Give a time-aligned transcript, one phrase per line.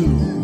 [0.00, 0.39] tune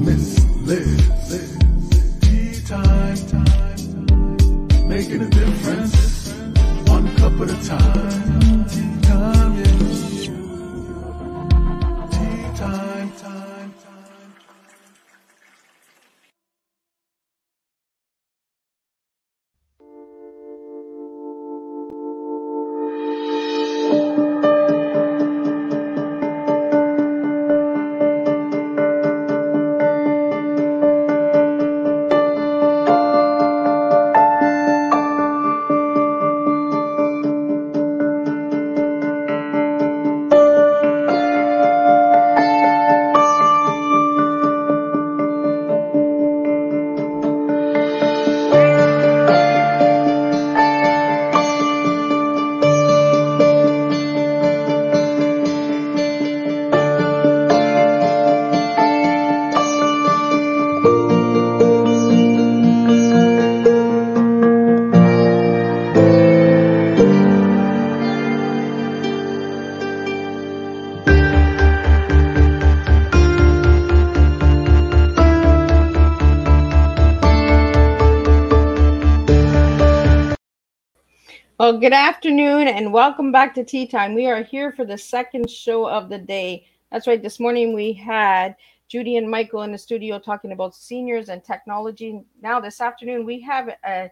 [81.59, 84.15] Well, good afternoon and welcome back to Tea Time.
[84.15, 86.67] We are here for the second show of the day.
[86.93, 87.23] That's right.
[87.23, 88.57] This morning we had
[88.89, 92.21] Judy and Michael in the studio talking about seniors and technology.
[92.43, 94.11] Now, this afternoon we have a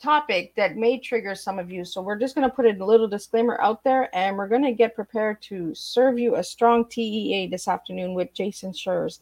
[0.00, 1.84] topic that may trigger some of you.
[1.84, 4.72] So, we're just going to put a little disclaimer out there and we're going to
[4.72, 9.20] get prepared to serve you a strong TEA this afternoon with Jason Shiers.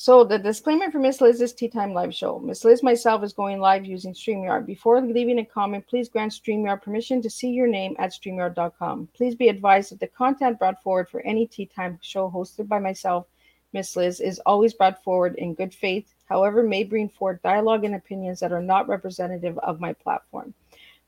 [0.00, 2.38] So the disclaimer for Miss Liz's Tea Time Live Show.
[2.38, 4.64] Miss Liz myself is going live using StreamYard.
[4.64, 9.08] Before leaving a comment, please grant StreamYard permission to see your name at StreamYard.com.
[9.12, 12.78] Please be advised that the content brought forward for any Tea Time show hosted by
[12.78, 13.26] myself,
[13.72, 17.96] Miss Liz, is always brought forward in good faith, however, may bring forth dialogue and
[17.96, 20.54] opinions that are not representative of my platform.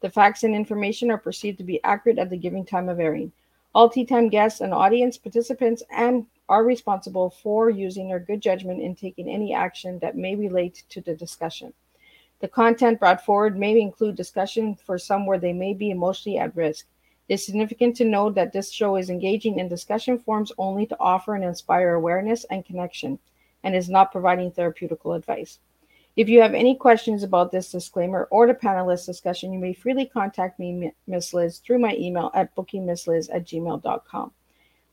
[0.00, 3.30] The facts and information are perceived to be accurate at the given time of airing.
[3.72, 8.82] All Tea Time guests and audience participants and are responsible for using their good judgment
[8.82, 11.72] in taking any action that may relate to the discussion.
[12.40, 16.56] The content brought forward may include discussion for some where they may be emotionally at
[16.56, 16.88] risk.
[17.28, 21.36] It's significant to note that this show is engaging in discussion forums only to offer
[21.36, 23.20] and inspire awareness and connection
[23.62, 25.60] and is not providing therapeutical advice.
[26.16, 30.06] If you have any questions about this disclaimer or the panelist discussion, you may freely
[30.06, 34.32] contact me, Miss Liz, through my email at bookingmissliz at gmail.com.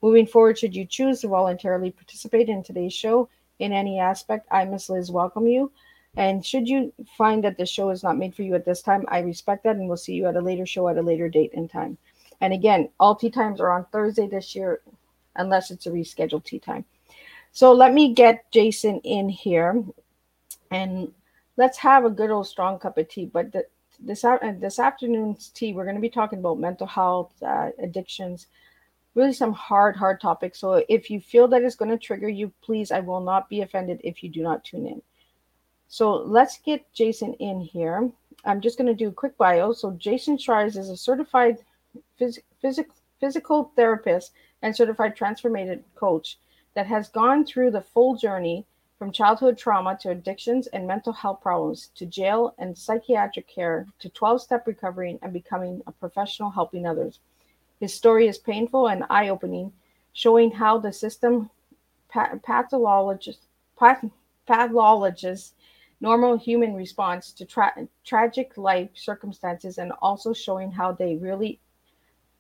[0.02, 3.30] Moving forward, should you choose to voluntarily participate in today's show
[3.60, 5.72] in any aspect, I, Miss Liz, welcome you.
[6.16, 9.04] And should you find that the show is not made for you at this time,
[9.08, 11.54] I respect that and we'll see you at a later show at a later date
[11.54, 11.98] and time.
[12.42, 14.82] And again, all tea times are on Thursday this year,
[15.36, 16.86] unless it's a rescheduled tea time.
[17.52, 19.84] So let me get Jason in here
[20.72, 21.12] and
[21.58, 23.26] let's have a good old strong cup of tea.
[23.26, 23.66] But the,
[24.00, 24.24] this,
[24.60, 28.48] this afternoon's tea, we're going to be talking about mental health, uh, addictions,
[29.16, 30.60] really some hard, hard topics.
[30.60, 33.62] So if you feel that it's going to trigger you, please, I will not be
[33.62, 35.02] offended if you do not tune in.
[35.88, 38.10] So let's get Jason in here.
[38.46, 39.74] I'm just going to do a quick bio.
[39.74, 41.60] So Jason Shiers is a certified
[42.20, 46.38] phys- physical physical therapist and certified transformative coach
[46.76, 48.66] that has gone through the full journey
[48.98, 54.10] from childhood trauma to addictions and mental health problems to jail and psychiatric care to
[54.10, 57.20] 12 step recovery and becoming a professional helping others.
[57.80, 59.72] His story is painful and eye opening,
[60.14, 61.50] showing how the system
[62.10, 63.42] pathologist,
[64.48, 65.54] pathologist
[66.00, 71.60] normal human response to tra- tragic life circumstances and also showing how they really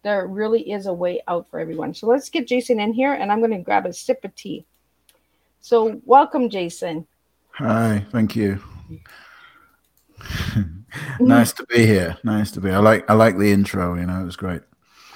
[0.03, 1.93] there really is a way out for everyone.
[1.93, 4.65] So let's get Jason in here and I'm going to grab a sip of tea.
[5.67, 7.05] So welcome Jason.
[7.55, 8.57] Hi, thank you.
[11.19, 12.17] nice to be here.
[12.23, 12.71] Nice to be.
[12.71, 14.61] I like I like the intro, you know, it was great.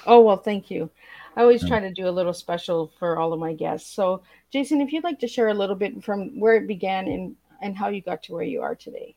[0.06, 0.90] Oh, well, thank you.
[1.36, 3.94] I always try to do a little special for all of my guests.
[3.94, 7.34] So, Jason, if you'd like to share a little bit from where it began and,
[7.62, 9.14] and how you got to where you are today.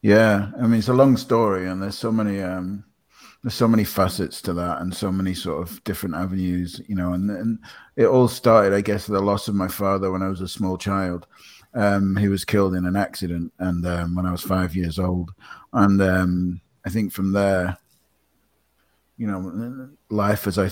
[0.00, 2.84] Yeah, I mean, it's a long story, and there's so many um,
[3.42, 7.12] there's so many facets to that, and so many sort of different avenues, you know.
[7.12, 7.58] And, and
[7.96, 10.76] it all started, I guess, the loss of my father when I was a small
[10.76, 11.26] child.
[11.74, 15.30] Um, he was killed in an accident, and um, when I was five years old,
[15.72, 17.76] and um, I think from there,
[19.18, 20.70] you know, life as I,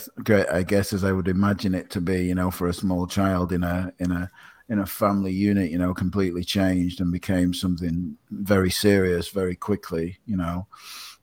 [0.50, 3.52] I guess as I would imagine it to be, you know, for a small child
[3.52, 4.30] in a in a
[4.68, 10.18] in a family unit, you know, completely changed and became something very serious very quickly,
[10.26, 10.66] you know.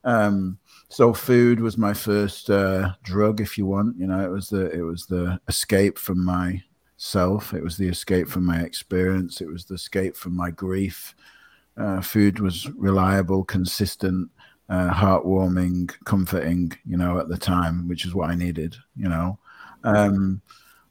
[0.06, 0.58] Um,
[0.94, 3.98] so food was my first uh, drug, if you want.
[3.98, 7.56] You know, it was the it was the escape from myself.
[7.56, 9.42] It was the escape from my experience.
[9.42, 11.16] It was the escape from my grief.
[11.76, 14.30] Uh, food was reliable, consistent,
[14.70, 16.72] uh, heartwarming, comforting.
[16.86, 18.76] You know, at the time, which is what I needed.
[18.96, 19.40] You know.
[19.84, 20.44] Um,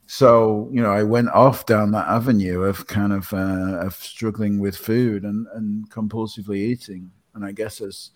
[0.05, 4.59] so you know i went off down that avenue of kind of uh, of struggling
[4.59, 8.11] with food and and compulsively eating and i guess as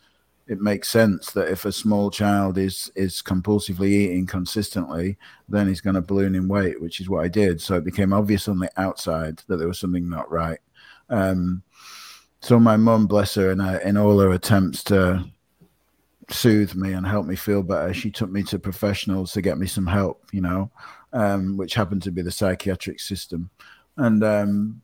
[0.48, 5.18] it makes sense that if a small child is is compulsively eating consistently
[5.50, 8.14] then he's going to balloon in weight which is what i did so it became
[8.14, 10.60] obvious on the outside that there was something not right
[11.10, 11.64] um,
[12.42, 15.24] so my mum bless her in, in all her attempts to
[16.30, 19.66] soothe me and help me feel better she took me to professionals to get me
[19.66, 20.70] some help you know
[21.14, 23.50] um, which happened to be the psychiatric system.
[23.98, 24.82] And um,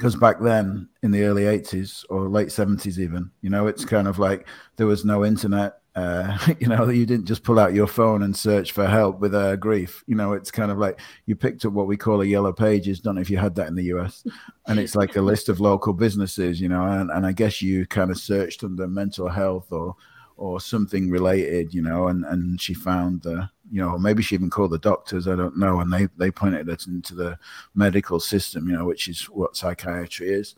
[0.00, 4.08] because back then in the early 80s or late 70s, even, you know, it's kind
[4.08, 5.74] of like there was no internet.
[5.94, 9.34] Uh, you know, you didn't just pull out your phone and search for help with
[9.34, 10.02] uh, grief.
[10.06, 13.00] You know, it's kind of like you picked up what we call a yellow pages.
[13.00, 14.24] Don't know if you had that in the US.
[14.66, 17.84] And it's like a list of local businesses, you know, and, and I guess you
[17.84, 19.96] kind of searched under mental health or
[20.40, 24.48] or something related, you know, and, and she found the, you know, maybe she even
[24.48, 27.38] called the doctors, I don't know, and they, they pointed us into the
[27.74, 30.54] medical system, you know, which is what psychiatry is.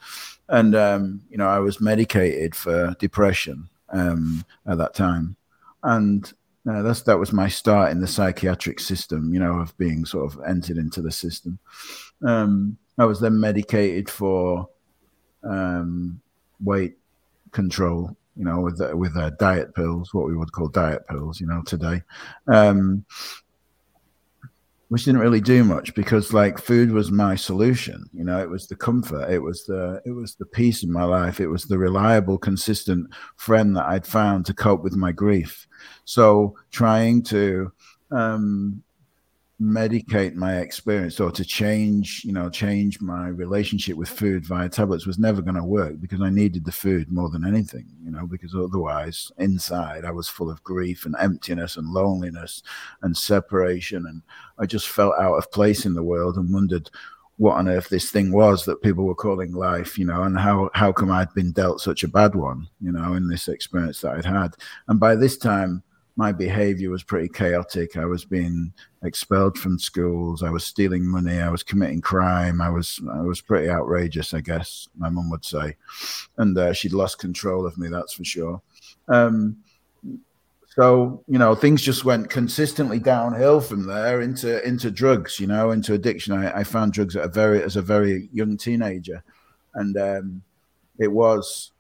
[0.48, 5.34] And, um, you know, I was medicated for depression um, at that time.
[5.82, 6.32] And
[6.70, 10.32] uh, that's, that was my start in the psychiatric system, you know, of being sort
[10.32, 11.58] of entered into the system.
[12.24, 14.68] Um, I was then medicated for
[15.42, 16.20] um,
[16.60, 16.98] weight
[17.50, 21.46] control you know, with with uh, diet pills, what we would call diet pills, you
[21.46, 22.02] know, today,
[22.48, 23.04] um,
[24.88, 28.08] which didn't really do much because like food was my solution.
[28.12, 31.04] You know, it was the comfort, it was the it was the peace in my
[31.04, 35.66] life, it was the reliable, consistent friend that I'd found to cope with my grief.
[36.04, 37.72] So trying to
[38.10, 38.82] um,
[39.62, 45.06] medicate my experience or to change you know change my relationship with food via tablets
[45.06, 48.26] was never going to work because i needed the food more than anything you know
[48.26, 52.62] because otherwise inside i was full of grief and emptiness and loneliness
[53.02, 54.22] and separation and
[54.58, 56.90] i just felt out of place in the world and wondered
[57.36, 60.70] what on earth this thing was that people were calling life, you know, and how
[60.74, 64.12] how come I'd been dealt such a bad one, you know, in this experience that
[64.12, 64.54] I'd had.
[64.86, 65.82] And by this time,
[66.16, 67.96] my behavior was pretty chaotic.
[67.96, 68.72] I was being
[69.02, 70.42] expelled from schools.
[70.42, 71.40] I was stealing money.
[71.40, 72.60] I was committing crime.
[72.60, 75.76] I was I was pretty outrageous, I guess my mum would say,
[76.36, 77.88] and uh, she'd lost control of me.
[77.88, 78.60] That's for sure.
[79.08, 79.56] Um,
[80.68, 85.40] so you know, things just went consistently downhill from there into into drugs.
[85.40, 86.34] You know, into addiction.
[86.34, 89.22] I, I found drugs at a very as a very young teenager,
[89.74, 90.42] and um,
[90.98, 91.71] it was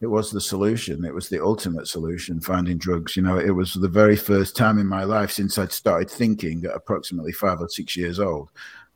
[0.00, 1.04] it was the solution.
[1.04, 3.16] It was the ultimate solution, finding drugs.
[3.16, 6.64] You know, it was the very first time in my life since I'd started thinking
[6.66, 8.50] at approximately five or six years old.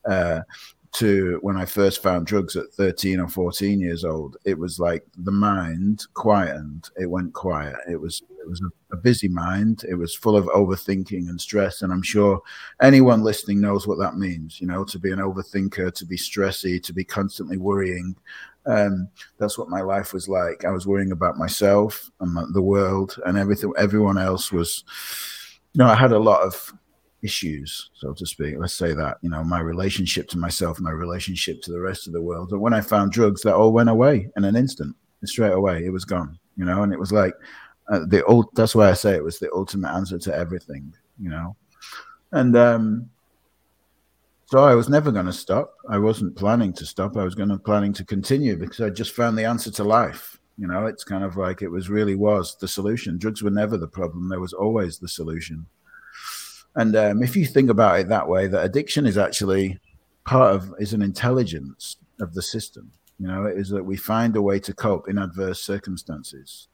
[0.08, 0.40] Uh,
[0.92, 5.04] to when I first found drugs at 13 or 14 years old, it was like
[5.16, 6.90] the mind quietened.
[6.96, 7.76] It went quiet.
[7.88, 9.84] It was it was a, a, busy mind.
[9.88, 11.82] It was full of overthinking and stress.
[11.82, 12.40] And I'm sure
[12.82, 14.60] anyone listening knows what that means.
[14.60, 18.16] You know, to be an overthinker, to be stressy, to be constantly worrying,
[18.66, 20.64] um, that's what my life was like.
[20.64, 23.72] I was worrying about myself and the world and everything.
[23.78, 24.84] Everyone else was,
[25.72, 26.72] you know, I had a lot of
[27.22, 28.56] issues, so to speak.
[28.58, 32.12] Let's say that, you know, my relationship to myself, my relationship to the rest of
[32.12, 32.52] the world.
[32.52, 35.84] And when I found drugs, that all went away in an instant, straight away.
[35.84, 37.34] It was gone, you know, and it was like
[37.88, 41.30] uh, the old, that's why I say it was the ultimate answer to everything, you
[41.30, 41.56] know.
[42.32, 43.10] And, um,
[44.50, 45.76] so I was never going to stop.
[45.88, 47.16] I wasn't planning to stop.
[47.16, 50.40] I was going to planning to continue because I just found the answer to life.
[50.58, 53.16] You know, it's kind of like it was really was the solution.
[53.16, 54.28] Drugs were never the problem.
[54.28, 55.66] There was always the solution.
[56.74, 59.78] And um, if you think about it that way, that addiction is actually
[60.24, 62.90] part of is an intelligence of the system.
[63.20, 66.66] You know, it is that we find a way to cope in adverse circumstances.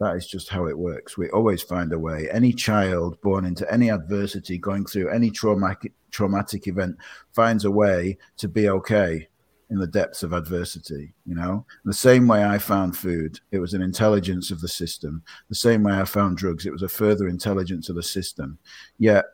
[0.00, 1.16] That is just how it works.
[1.16, 2.28] We always find a way.
[2.30, 6.96] Any child born into any adversity, going through any traumatic traumatic event,
[7.32, 9.28] finds a way to be okay
[9.70, 11.14] in the depths of adversity.
[11.26, 15.22] You know, the same way I found food, it was an intelligence of the system.
[15.48, 18.58] The same way I found drugs, it was a further intelligence of the system.
[18.98, 19.24] Yet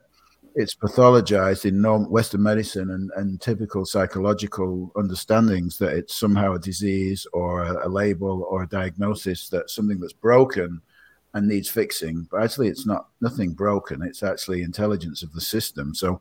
[0.55, 6.59] it's pathologized in norm, Western medicine and, and typical psychological understandings that it's somehow a
[6.59, 10.81] disease or a, a, label or a diagnosis that something that's broken
[11.35, 14.03] and needs fixing, but actually it's not nothing broken.
[14.03, 15.95] It's actually intelligence of the system.
[15.95, 16.21] So,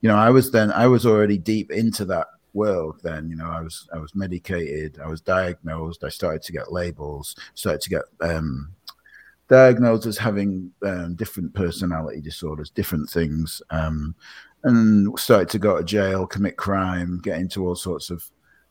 [0.00, 3.50] you know, I was then I was already deep into that world then you know
[3.50, 7.90] i was i was medicated i was diagnosed i started to get labels started to
[7.90, 8.72] get um
[9.48, 14.14] diagnosed as having um, different personality disorders different things um
[14.64, 18.24] and started to go to jail commit crime get into all sorts of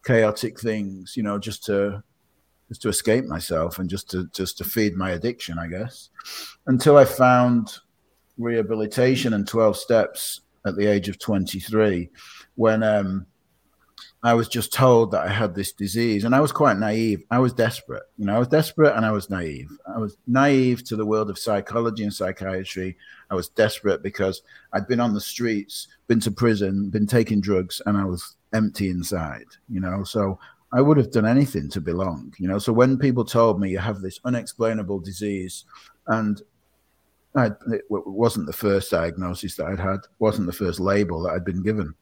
[0.03, 2.03] chaotic things you know just to
[2.69, 6.09] just to escape myself and just to just to feed my addiction i guess.
[6.65, 7.77] Until i found
[8.37, 12.09] rehabilitation and 12 steps at the age of 23
[12.55, 13.25] when um
[14.25, 17.23] I was just told that I had this disease, and I was quite naive.
[17.29, 18.35] I was desperate, you know.
[18.35, 19.69] I was desperate, and I was naive.
[19.85, 22.97] I was naive to the world of psychology and psychiatry.
[23.29, 27.81] I was desperate because I'd been on the streets, been to prison, been taking drugs,
[27.85, 30.05] and I was empty inside, you know.
[30.05, 30.39] So
[30.71, 32.59] I would have done anything to belong, you know.
[32.59, 35.65] So when people told me you have this unexplainable disease,
[36.07, 36.41] and
[37.35, 41.43] I, it wasn't the first diagnosis that I'd had, wasn't the first label that I'd
[41.43, 41.93] been given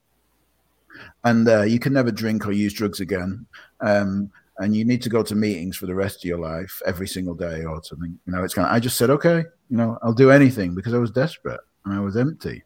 [1.24, 3.46] and uh, you can never drink or use drugs again.
[3.80, 7.08] Um, and you need to go to meetings for the rest of your life every
[7.08, 8.18] single day or something.
[8.28, 10.94] You know, it's kind of, I just said, okay, you know, I'll do anything because
[10.94, 12.64] I was desperate and I was empty.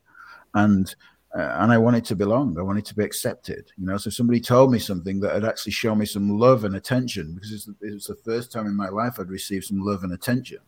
[0.56, 0.94] And,
[1.34, 2.58] uh, and I wanted to belong.
[2.60, 3.98] I wanted to be accepted, you know.
[3.98, 7.68] So somebody told me something that had actually shown me some love and attention because
[7.82, 10.60] it was the first time in my life I'd received some love and attention.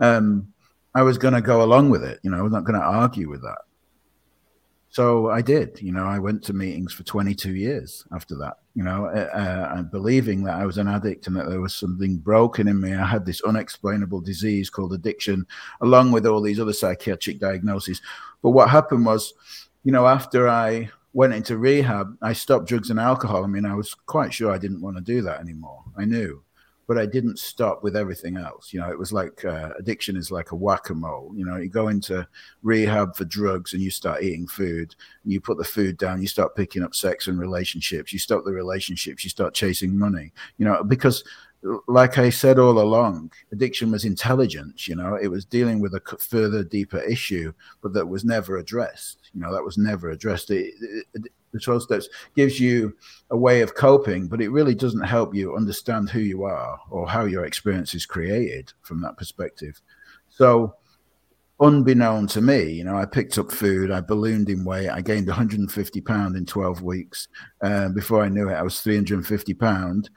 [0.00, 0.52] Um,
[0.94, 2.38] I was going to go along with it, you know.
[2.38, 3.58] I was not going to argue with that.
[4.96, 8.82] So I did, you know, I went to meetings for 22 years after that, you
[8.82, 12.66] know, uh, uh, believing that I was an addict and that there was something broken
[12.66, 12.94] in me.
[12.94, 15.46] I had this unexplainable disease called addiction,
[15.82, 18.00] along with all these other psychiatric diagnoses.
[18.40, 19.34] But what happened was,
[19.84, 23.44] you know, after I went into rehab, I stopped drugs and alcohol.
[23.44, 25.84] I mean, I was quite sure I didn't want to do that anymore.
[25.98, 26.42] I knew
[26.86, 28.72] but I didn't stop with everything else.
[28.72, 31.32] You know, it was like uh, addiction is like a whack a mole.
[31.34, 32.26] You know, you go into
[32.62, 36.28] rehab for drugs and you start eating food, and you put the food down, you
[36.28, 40.32] start picking up sex and relationships, you stop the relationships, you start chasing money.
[40.58, 41.24] You know, because
[41.88, 44.86] like I said all along, addiction was intelligence.
[44.86, 47.52] You know, it was dealing with a further, deeper issue,
[47.82, 49.30] but that was never addressed.
[49.32, 50.50] You know, that was never addressed.
[50.50, 50.74] It,
[51.14, 52.96] it, 12 steps gives you
[53.30, 57.08] a way of coping, but it really doesn't help you understand who you are or
[57.08, 59.80] how your experience is created from that perspective.
[60.28, 60.74] So,
[61.58, 65.26] unbeknown to me, you know, I picked up food, I ballooned in weight, I gained
[65.26, 67.28] 150 pound in 12 weeks.
[67.62, 70.10] Uh, before I knew it, I was 350 pound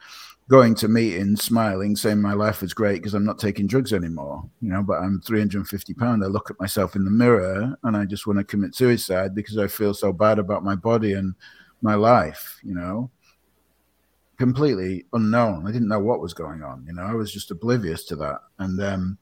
[0.50, 4.44] going to meetings, smiling, saying my life is great because I'm not taking drugs anymore.
[4.60, 6.24] You know, but I'm 350 pounds.
[6.24, 9.58] I look at myself in the mirror and I just want to commit suicide because
[9.58, 11.34] I feel so bad about my body and
[11.82, 12.58] my life.
[12.64, 13.10] You know,
[14.38, 15.68] completely unknown.
[15.68, 16.84] I didn't know what was going on.
[16.84, 18.40] You know, I was just oblivious to that.
[18.58, 19.18] And um,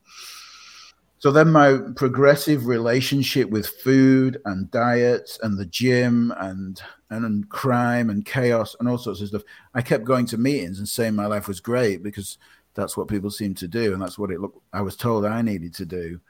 [1.18, 8.10] so then my progressive relationship with food and diet and the gym and and crime
[8.10, 9.42] and chaos and all sorts of stuff.
[9.74, 12.38] I kept going to meetings and saying my life was great because
[12.74, 15.42] that's what people seem to do and that's what it looked I was told I
[15.42, 16.20] needed to do.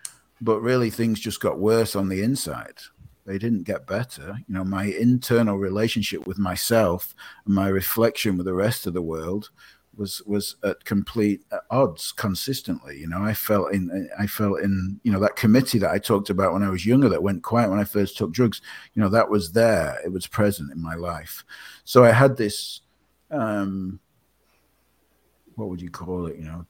[0.41, 2.79] But really things just got worse on the inside.
[3.27, 4.39] They didn't get better.
[4.49, 7.15] You know, my internal relationship with myself
[7.45, 9.51] and my reflection with the rest of the world
[9.99, 12.99] was was at complete odds consistently.
[12.99, 16.31] You know, I felt in I felt in you know that committee that I talked
[16.31, 18.63] about when I was younger that went quiet when I first took drugs.
[18.95, 19.99] You know, that was there.
[20.05, 21.45] It was present in my life.
[21.85, 22.81] So I had this,
[23.31, 23.99] um,
[25.57, 26.37] what would you call it?
[26.37, 26.67] You know,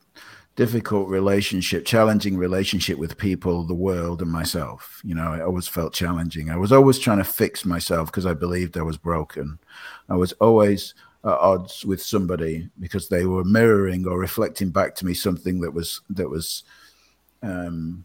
[0.57, 5.01] difficult relationship, challenging relationship with people, the world, and myself.
[5.05, 6.51] You know, I always felt challenging.
[6.51, 9.59] I was always trying to fix myself because I believed I was broken.
[10.09, 10.95] I was always
[11.25, 15.73] at odds with somebody because they were mirroring or reflecting back to me something that
[15.73, 16.65] was that was
[17.43, 18.05] um,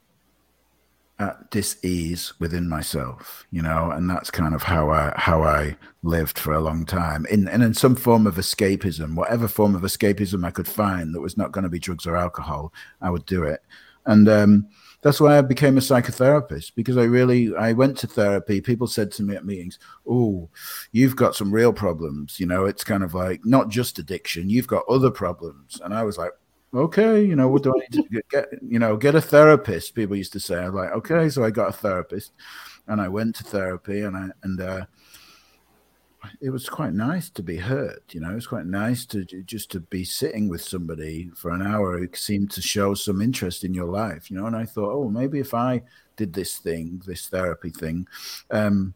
[1.19, 6.39] at dis-ease within myself, you know, and that's kind of how I how I lived
[6.39, 7.25] for a long time.
[7.27, 11.21] In and in some form of escapism, whatever form of escapism I could find that
[11.21, 13.61] was not going to be drugs or alcohol, I would do it,
[14.05, 14.67] and um,
[15.03, 18.61] that's why I became a psychotherapist because I really I went to therapy.
[18.61, 20.49] People said to me at meetings, "Oh,
[20.91, 24.67] you've got some real problems." You know, it's kind of like not just addiction; you've
[24.67, 25.81] got other problems.
[25.83, 26.31] And I was like,
[26.73, 28.47] "Okay, you know, what do I need to get?
[28.61, 30.55] You know, get a therapist." People used to say.
[30.55, 32.31] I was like, "Okay," so I got a therapist,
[32.87, 34.85] and I went to therapy, and I and uh,
[36.41, 38.01] it was quite nice to be heard.
[38.11, 41.61] You know, it was quite nice to just to be sitting with somebody for an
[41.61, 44.29] hour who seemed to show some interest in your life.
[44.29, 45.81] You know, and I thought, oh, maybe if I
[46.15, 48.07] did this thing, this therapy thing,
[48.51, 48.93] um,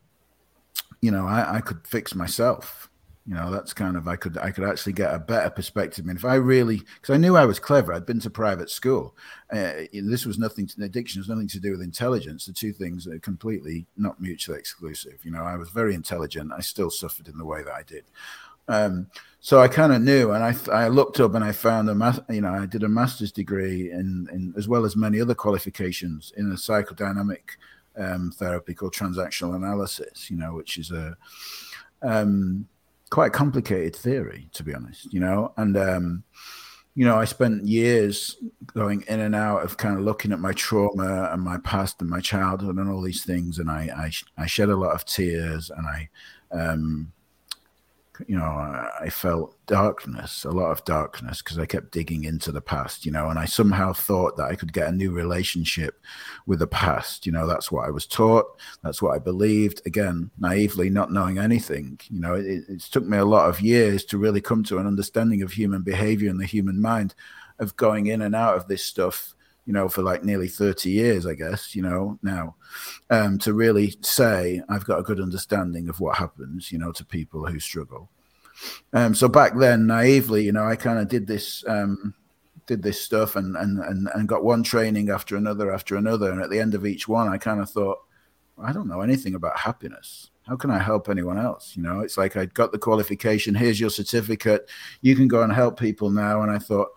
[1.01, 2.86] you know, I, I could fix myself.
[3.27, 6.05] You know, that's kind of I could I could actually get a better perspective.
[6.05, 8.69] I mean, if I really because I knew I was clever, I'd been to private
[8.69, 9.17] school.
[9.51, 10.65] Uh, this was nothing.
[10.67, 12.45] To, addiction has nothing to do with intelligence.
[12.45, 15.19] The two things are completely not mutually exclusive.
[15.23, 16.53] You know, I was very intelligent.
[16.53, 18.05] I still suffered in the way that I did.
[18.69, 19.07] Um,
[19.41, 22.21] so I kind of knew, and I I looked up and I found a math,
[22.29, 26.31] you know I did a master's degree in, in as well as many other qualifications
[26.37, 27.57] in a psychodynamic
[27.97, 30.31] um, therapy called transactional analysis.
[30.31, 31.17] You know, which is a
[32.01, 32.67] um,
[33.09, 35.53] quite complicated theory, to be honest, you know.
[35.57, 36.23] And um,
[36.95, 38.37] you know, I spent years
[38.73, 42.09] going in and out of kind of looking at my trauma and my past and
[42.09, 45.69] my childhood and all these things, and I I, I shed a lot of tears,
[45.69, 46.09] and I
[46.51, 47.11] um,
[48.27, 52.61] you know, I felt darkness, a lot of darkness, because I kept digging into the
[52.61, 56.01] past, you know, and I somehow thought that I could get a new relationship
[56.45, 57.25] with the past.
[57.25, 58.45] You know, that's what I was taught,
[58.83, 59.81] that's what I believed.
[59.85, 61.99] Again, naively, not knowing anything.
[62.09, 64.87] You know, it, it took me a lot of years to really come to an
[64.87, 67.13] understanding of human behavior and the human mind,
[67.59, 69.33] of going in and out of this stuff
[69.67, 72.55] you know, for like nearly 30 years, I guess, you know, now,
[73.09, 77.03] um, to really say I've got a good understanding of what happens, you know, to
[77.03, 78.09] people who struggle.
[78.93, 82.13] Um, so back then, naively, you know, I kind of did this, um,
[82.65, 86.31] did this stuff and, and, and, and got one training after another after another.
[86.31, 87.99] And at the end of each one, I kind of thought,
[88.57, 90.31] I don't know anything about happiness.
[90.47, 91.75] How can I help anyone else?
[91.75, 93.53] You know, it's like I got the qualification.
[93.53, 94.69] Here's your certificate.
[95.01, 96.41] You can go and help people now.
[96.41, 96.87] And I thought,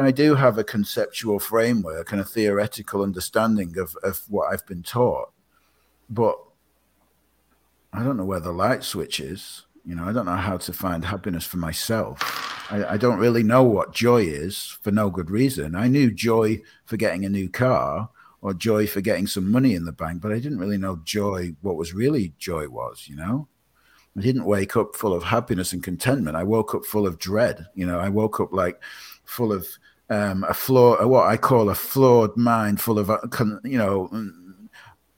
[0.00, 4.82] I do have a conceptual framework and a theoretical understanding of, of what I've been
[4.82, 5.30] taught,
[6.08, 6.38] but
[7.92, 9.64] I don't know where the light switch is.
[9.84, 12.66] You know, I don't know how to find happiness for myself.
[12.72, 15.76] I, I don't really know what joy is for no good reason.
[15.76, 18.08] I knew joy for getting a new car
[18.40, 21.54] or joy for getting some money in the bank, but I didn't really know joy,
[21.60, 23.46] what was really joy was, you know?
[24.16, 26.36] I didn't wake up full of happiness and contentment.
[26.36, 27.66] I woke up full of dread.
[27.74, 28.80] You know, I woke up like
[29.26, 29.66] full of
[30.08, 33.18] um, a flaw, what I call a flawed mind, full of uh,
[33.64, 34.10] you know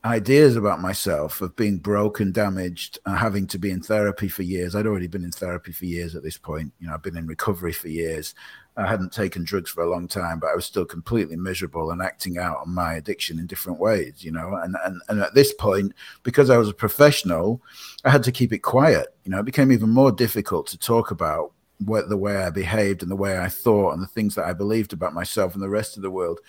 [0.04, 4.74] ideas about myself of being broken, damaged, and having to be in therapy for years.
[4.74, 6.72] I'd already been in therapy for years at this point.
[6.78, 8.34] You know, I've been in recovery for years.
[8.76, 12.00] I hadn't taken drugs for a long time, but I was still completely miserable and
[12.00, 14.54] acting out on my addiction in different ways, you know.
[14.54, 15.92] And and, and at this point,
[16.22, 17.60] because I was a professional,
[18.04, 19.08] I had to keep it quiet.
[19.24, 23.02] You know, it became even more difficult to talk about what the way I behaved
[23.02, 25.68] and the way I thought and the things that I believed about myself and the
[25.68, 26.40] rest of the world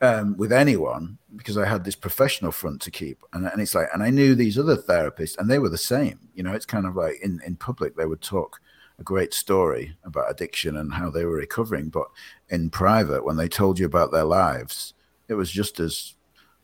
[0.00, 3.22] um, with anyone because I had this professional front to keep.
[3.32, 6.28] And, and it's like, and I knew these other therapists and they were the same.
[6.34, 8.60] You know, it's kind of like in, in public, they would talk
[8.98, 11.88] a great story about addiction and how they were recovering.
[11.88, 12.08] But
[12.48, 14.94] in private, when they told you about their lives,
[15.28, 16.14] it was just as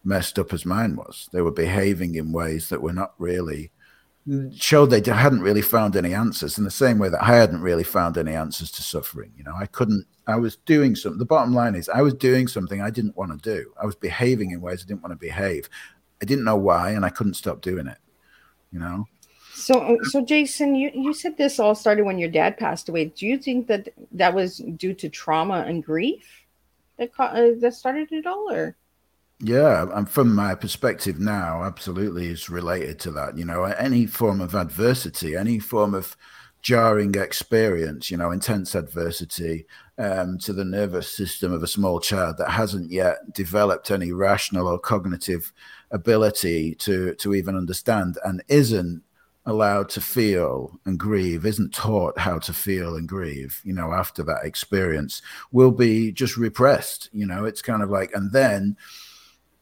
[0.04, 1.28] messed up as mine was.
[1.32, 3.70] They were behaving in ways that were not really
[4.54, 7.84] showed they hadn't really found any answers in the same way that I hadn't really
[7.84, 9.32] found any answers to suffering.
[9.36, 11.18] You know, I couldn't, I was doing something.
[11.18, 13.72] The bottom line is, I was doing something I didn't want to do.
[13.80, 15.68] I was behaving in ways I didn't want to behave.
[16.20, 17.98] I didn't know why, and I couldn't stop doing it.
[18.72, 19.06] You know?
[19.54, 23.06] So, so Jason, you, you said this all started when your dad passed away.
[23.06, 26.44] Do you think that that was due to trauma and grief
[26.98, 28.76] that, uh, that started it all, or?
[29.40, 33.38] Yeah, and from my perspective now, absolutely is related to that.
[33.38, 36.16] You know, any form of adversity, any form of
[36.60, 42.36] jarring experience, you know, intense adversity um, to the nervous system of a small child
[42.38, 45.52] that hasn't yet developed any rational or cognitive
[45.92, 49.02] ability to to even understand and isn't
[49.46, 54.22] allowed to feel and grieve, isn't taught how to feel and grieve, you know, after
[54.24, 55.22] that experience,
[55.52, 57.08] will be just repressed.
[57.12, 58.76] You know, it's kind of like, and then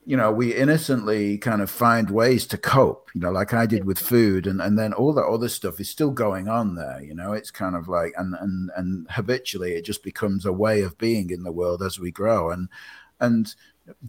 [0.09, 3.85] you know, we innocently kind of find ways to cope, you know, like I did
[3.85, 7.13] with food and, and then all that other stuff is still going on there, you
[7.13, 10.97] know, it's kind of like, and, and, and habitually it just becomes a way of
[10.97, 12.53] being in the world as we grow.
[12.53, 12.69] And,
[13.19, 13.53] and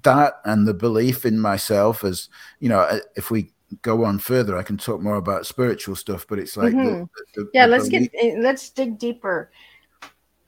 [0.04, 2.30] that and the belief in myself as,
[2.60, 6.28] you know, uh, if we go on further, I can talk more about spiritual stuff,
[6.30, 7.06] but it's like, mm-hmm.
[7.06, 9.50] the, the, yeah, the let's belief- get, eh, let's dig deeper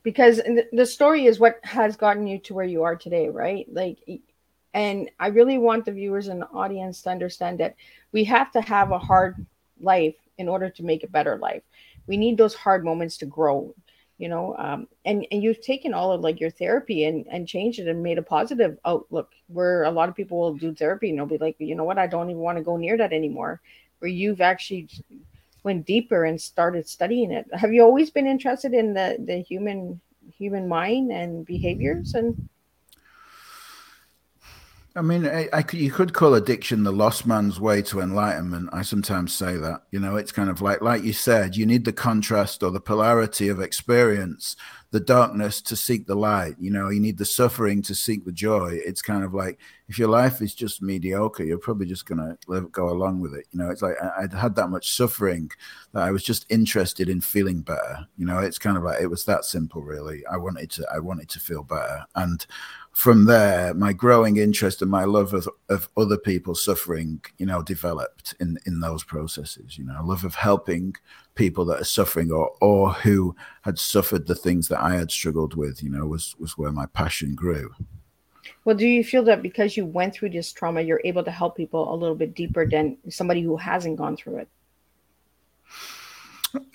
[0.03, 0.41] because
[0.73, 3.65] the story is what has gotten you to where you are today, right?
[3.73, 3.97] Like
[4.73, 7.75] and I really want the viewers and the audience to understand that
[8.11, 9.45] we have to have a hard
[9.81, 11.63] life in order to make a better life.
[12.07, 13.73] We need those hard moments to grow,
[14.17, 14.55] you know.
[14.57, 18.03] Um, and and you've taken all of like your therapy and and changed it and
[18.03, 19.31] made a positive outlook.
[19.47, 21.99] Where a lot of people will do therapy and they'll be like, you know what,
[21.99, 23.61] I don't even want to go near that anymore.
[23.99, 24.87] Where you've actually
[25.63, 27.45] went deeper and started studying it.
[27.53, 29.99] Have you always been interested in the the human
[30.37, 32.49] human mind and behaviors and
[34.99, 38.69] I mean, I, I you could call addiction the lost man's way to enlightenment.
[38.73, 39.83] I sometimes say that.
[39.91, 42.81] You know, it's kind of like, like you said, you need the contrast or the
[42.81, 44.57] polarity of experience,
[44.91, 46.55] the darkness to seek the light.
[46.59, 48.77] You know, you need the suffering to seek the joy.
[48.85, 49.57] It's kind of like
[49.87, 53.45] if your life is just mediocre, you're probably just gonna live, go along with it.
[53.51, 55.49] You know, it's like I, I'd had that much suffering
[55.93, 58.05] that I was just interested in feeling better.
[58.17, 60.25] You know, it's kind of like it was that simple, really.
[60.25, 62.45] I wanted to, I wanted to feel better, and
[62.99, 67.61] from there, my growing interest and my love of, of other people suffering, you know,
[67.61, 69.77] developed in, in those processes.
[69.77, 70.93] You know, love of helping
[71.33, 75.55] people that are suffering or or who had suffered the things that I had struggled
[75.55, 77.73] with, you know, was was where my passion grew.
[78.65, 81.55] Well, do you feel that because you went through this trauma, you're able to help
[81.55, 84.49] people a little bit deeper than somebody who hasn't gone through it?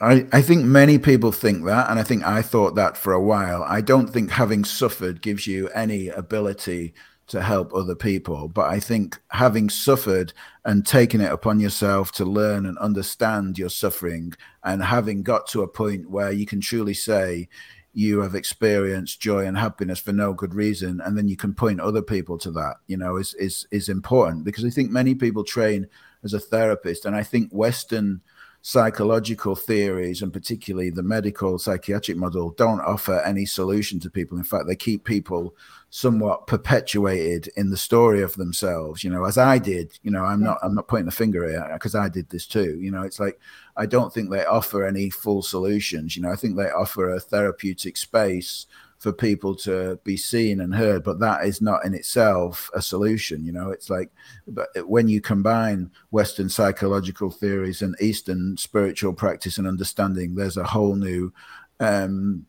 [0.01, 3.23] I, I think many people think that, and I think I thought that for a
[3.23, 3.63] while.
[3.65, 6.95] I don't think having suffered gives you any ability
[7.27, 10.33] to help other people, but I think having suffered
[10.65, 15.63] and taken it upon yourself to learn and understand your suffering, and having got to
[15.63, 17.49] a point where you can truly say,
[17.95, 21.79] you have experienced joy and happiness for no good reason and then you can point
[21.79, 25.45] other people to that you know is is is important because i think many people
[25.45, 25.87] train
[26.25, 28.21] as a therapist and i think western
[28.66, 34.38] psychological theories and particularly the medical psychiatric model don't offer any solution to people.
[34.38, 35.55] In fact they keep people
[35.90, 40.42] somewhat perpetuated in the story of themselves you know as i did you know i'm
[40.42, 43.20] not i'm not pointing the finger here because i did this too you know it's
[43.20, 43.38] like
[43.77, 47.20] i don't think they offer any full solutions you know i think they offer a
[47.20, 48.66] therapeutic space
[49.05, 53.45] for people to be seen and heard but that is not in itself a solution
[53.45, 53.71] you know?
[53.71, 54.11] It's like
[54.49, 60.64] but when you combine western psychological theories and eastern spiritual practice and understanding there's a
[60.64, 61.35] whole new
[61.81, 62.47] um,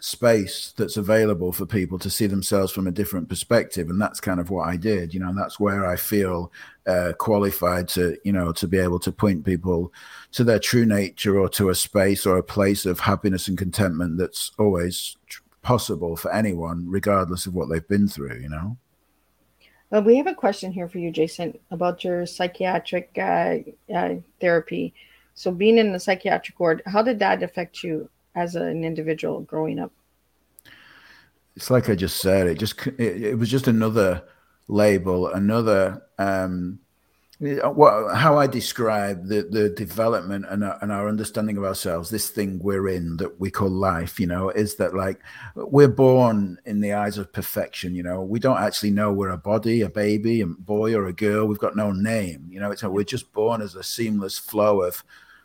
[0.00, 4.40] space that's available for people to see themselves from a different perspective and that's kind
[4.40, 5.28] of what i did you know?
[5.28, 6.52] And that's where i feel
[6.86, 9.92] uh, qualified to you know to be able to point people
[10.32, 14.18] to their true nature or to a space or a place of happiness and contentment
[14.18, 15.16] that's always
[15.64, 18.76] possible for anyone, regardless of what they've been through, you know?
[19.90, 23.58] Well, we have a question here for you, Jason, about your psychiatric uh,
[23.92, 24.94] uh, therapy.
[25.34, 29.78] So, being in the psychiatric ward, how did that affect you as an individual growing
[29.78, 29.92] up?
[31.56, 32.46] It's like I just said.
[32.46, 34.22] It just it, it was just another
[34.68, 36.80] label, another um,
[37.40, 42.30] what how I describe the the development and our, and our understanding of ourselves, this
[42.30, 45.20] thing we're in that we call life, you know, is that like
[45.56, 47.94] we're born in the eyes of perfection.
[47.94, 51.12] You know, we don't actually know we're a body, a baby, a boy or a
[51.12, 51.46] girl.
[51.46, 52.46] We've got no name.
[52.48, 55.02] You know, it's we're just born as a seamless flow of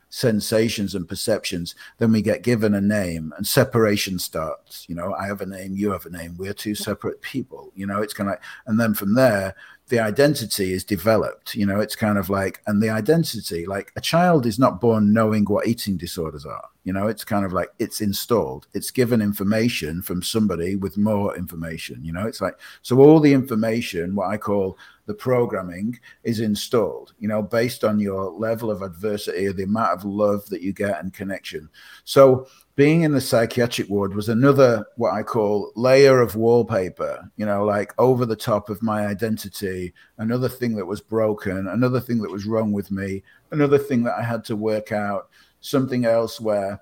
[0.09, 1.75] sensations and perceptions.
[1.97, 4.87] Then we get given a name, and separation starts.
[4.89, 6.35] You know, I have a name, you have a name.
[6.37, 7.71] We're two separate people.
[7.75, 9.55] You know, it's kind of like, and then from there
[9.89, 11.55] the identity is developed.
[11.55, 15.13] You know, it's kind of like, and the identity, like a child is not born
[15.13, 16.69] knowing what eating disorders are.
[16.83, 21.35] You know, it's kind of like it's installed, it's given information from somebody with more
[21.35, 22.05] information.
[22.05, 24.77] You know, it's like, so all the information, what I call
[25.09, 29.91] the programming, is installed, you know, based on your level of adversity or the amount
[29.91, 31.67] of love that you get and connection.
[32.03, 37.45] So, being in the psychiatric ward was another what I call layer of wallpaper, you
[37.47, 42.21] know, like over the top of my identity, another thing that was broken, another thing
[42.21, 46.39] that was wrong with me, another thing that I had to work out, something else
[46.39, 46.79] where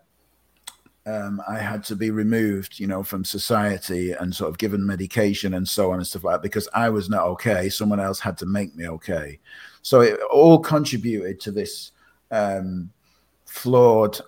[1.07, 5.53] um, I had to be removed, you know, from society and sort of given medication
[5.53, 7.69] and so on and stuff like that because I was not okay.
[7.69, 9.39] Someone else had to make me okay.
[9.83, 11.93] So it all contributed to this
[12.29, 12.91] um,
[13.45, 14.19] flawed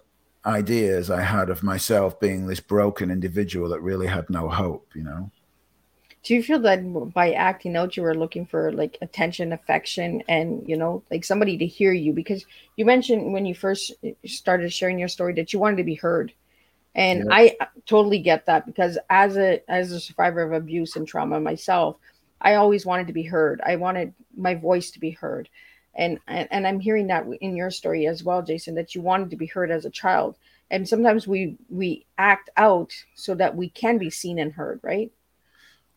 [0.45, 5.03] ideas I had of myself being this broken individual that really had no hope, you
[5.03, 5.29] know.
[6.23, 10.67] Do you feel that by acting out, you were looking for like attention, affection, and
[10.67, 12.13] you know, like somebody to hear you?
[12.13, 12.45] Because
[12.77, 13.93] you mentioned when you first
[14.25, 16.33] started sharing your story that you wanted to be heard,
[16.95, 17.27] and.
[17.31, 21.97] I totally get that because as a as a survivor of abuse and trauma myself,
[22.41, 23.61] I always wanted to be heard.
[23.65, 25.49] I wanted my voice to be heard
[25.95, 29.29] and, and and i'm hearing that in your story as well jason that you wanted
[29.29, 30.37] to be heard as a child
[30.71, 35.11] and sometimes we we act out so that we can be seen and heard right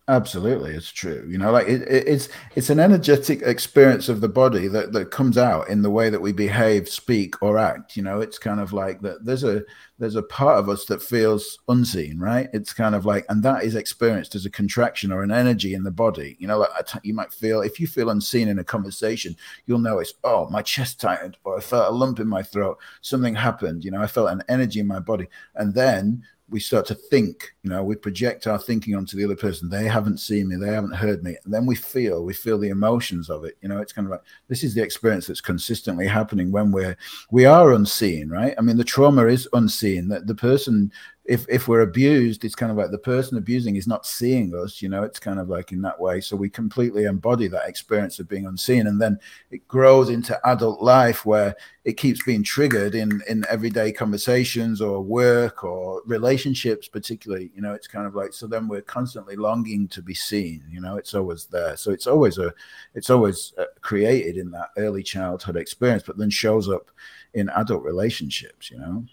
[0.09, 1.25] Absolutely, it's true.
[1.31, 5.13] You know, like it, it, it's it's an energetic experience of the body that that
[5.13, 7.97] comes out in the way that we behave, speak, or act.
[7.97, 9.25] You know, it's kind of like that.
[9.25, 9.63] There's a
[10.01, 12.49] there's a part of us that feels unseen, right?
[12.53, 15.85] It's kind of like, and that is experienced as a contraction or an energy in
[15.85, 16.37] the body.
[16.41, 16.71] You know, like
[17.05, 19.37] you might feel if you feel unseen in a conversation,
[19.67, 22.79] you'll know it's oh, my chest tightened, or I felt a lump in my throat.
[23.03, 23.85] Something happened.
[23.85, 27.55] You know, I felt an energy in my body, and then we start to think
[27.63, 29.69] you know we project our thinking onto the other person.
[29.69, 31.37] They haven't seen me they haven't heard me.
[31.45, 33.57] And then we feel we feel the emotions of it.
[33.63, 36.97] You know it's kind of like this is the experience that's consistently happening when we're
[37.31, 38.55] we are unseen right?
[38.59, 40.09] I mean the trauma is unseen.
[40.09, 40.93] That the person
[41.25, 44.83] if if we're abused, it's kind of like the person abusing is not seeing us,
[44.83, 46.21] you know, it's kind of like in that way.
[46.21, 48.89] So we completely embody that experience of being unseen.
[48.89, 49.21] And then
[49.53, 51.55] it grows into adult life where
[51.85, 57.73] it keeps being triggered in in everyday conversations or work or relationships, particularly, you know,
[57.73, 61.15] it's kind of like so then we're constantly longing to be seen, you know, it's
[61.15, 61.77] always there.
[61.77, 62.53] So it's always a
[62.95, 66.91] it's always uh, created in that early childhood experience, but then shows up
[67.35, 69.05] in adult relationships, you know.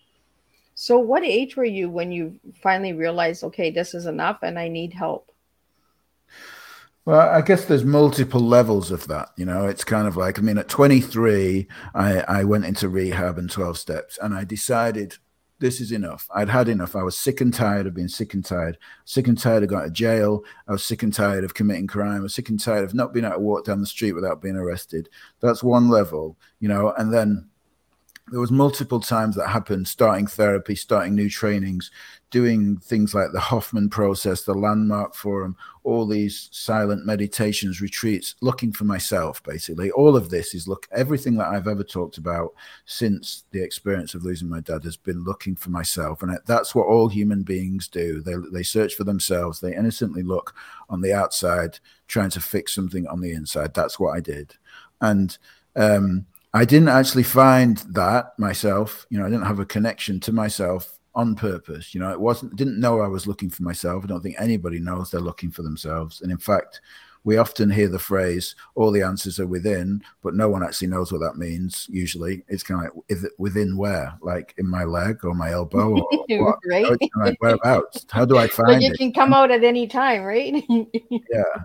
[0.82, 4.70] So, what age were you when you finally realized, okay, this is enough and I
[4.70, 5.30] need help?
[7.04, 9.32] Well, I guess there's multiple levels of that.
[9.36, 13.38] You know, it's kind of like, I mean, at 23, I, I went into rehab
[13.38, 15.18] and 12 steps and I decided
[15.60, 16.30] this is enough.
[16.34, 16.96] I'd had enough.
[16.96, 19.84] I was sick and tired of being sick and tired, sick and tired of going
[19.84, 20.46] to jail.
[20.66, 22.22] I was sick and tired of committing crime.
[22.22, 24.42] I was sick and tired of not being able to walk down the street without
[24.42, 25.10] being arrested.
[25.42, 27.49] That's one level, you know, and then
[28.32, 31.92] there was multiple times that happened starting therapy starting new trainings
[32.32, 35.56] doing things like the hoffman process the landmark forum
[35.90, 39.90] all these silent meditations retreats looking for myself basically.
[39.92, 42.54] All of this is look everything that i've ever talked about
[42.86, 46.22] since the experience of losing my dad has been looking for myself.
[46.22, 48.22] And that's what all human beings do.
[48.22, 49.60] They, they search for themselves.
[49.60, 50.56] They innocently look
[50.90, 53.74] on the outside trying to fix something on the inside.
[53.74, 54.56] That's what i did.
[55.02, 55.38] And
[55.76, 59.06] um, I didn't actually find that myself.
[59.10, 61.94] You know, I didn't have a connection to myself on purpose.
[61.94, 64.04] You know, it wasn't didn't know I was looking for myself.
[64.04, 66.22] I don't think anybody knows they're looking for themselves.
[66.22, 66.82] And in fact,
[67.24, 71.12] we often hear the phrase "all the answers are within," but no one actually knows
[71.12, 71.88] what that means.
[71.92, 76.26] Usually, it's kind of like within where, like in my leg or my elbow, or
[76.44, 76.60] what?
[76.68, 76.86] right?
[76.88, 78.06] Kind like whereabouts?
[78.10, 78.98] How do I find like it?
[78.98, 80.64] can come out at any time, right?
[80.70, 81.64] yeah,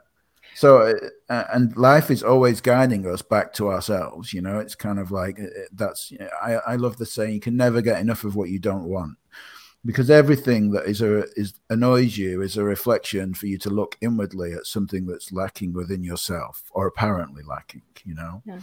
[0.54, 0.94] so
[1.28, 5.10] uh, and life is always guiding us back to ourselves you know it's kind of
[5.10, 6.12] like uh, that's
[6.42, 9.16] i i love the saying you can never get enough of what you don't want
[9.84, 13.96] because everything that is a is annoys you is a reflection for you to look
[14.00, 18.60] inwardly at something that's lacking within yourself or apparently lacking you know yeah.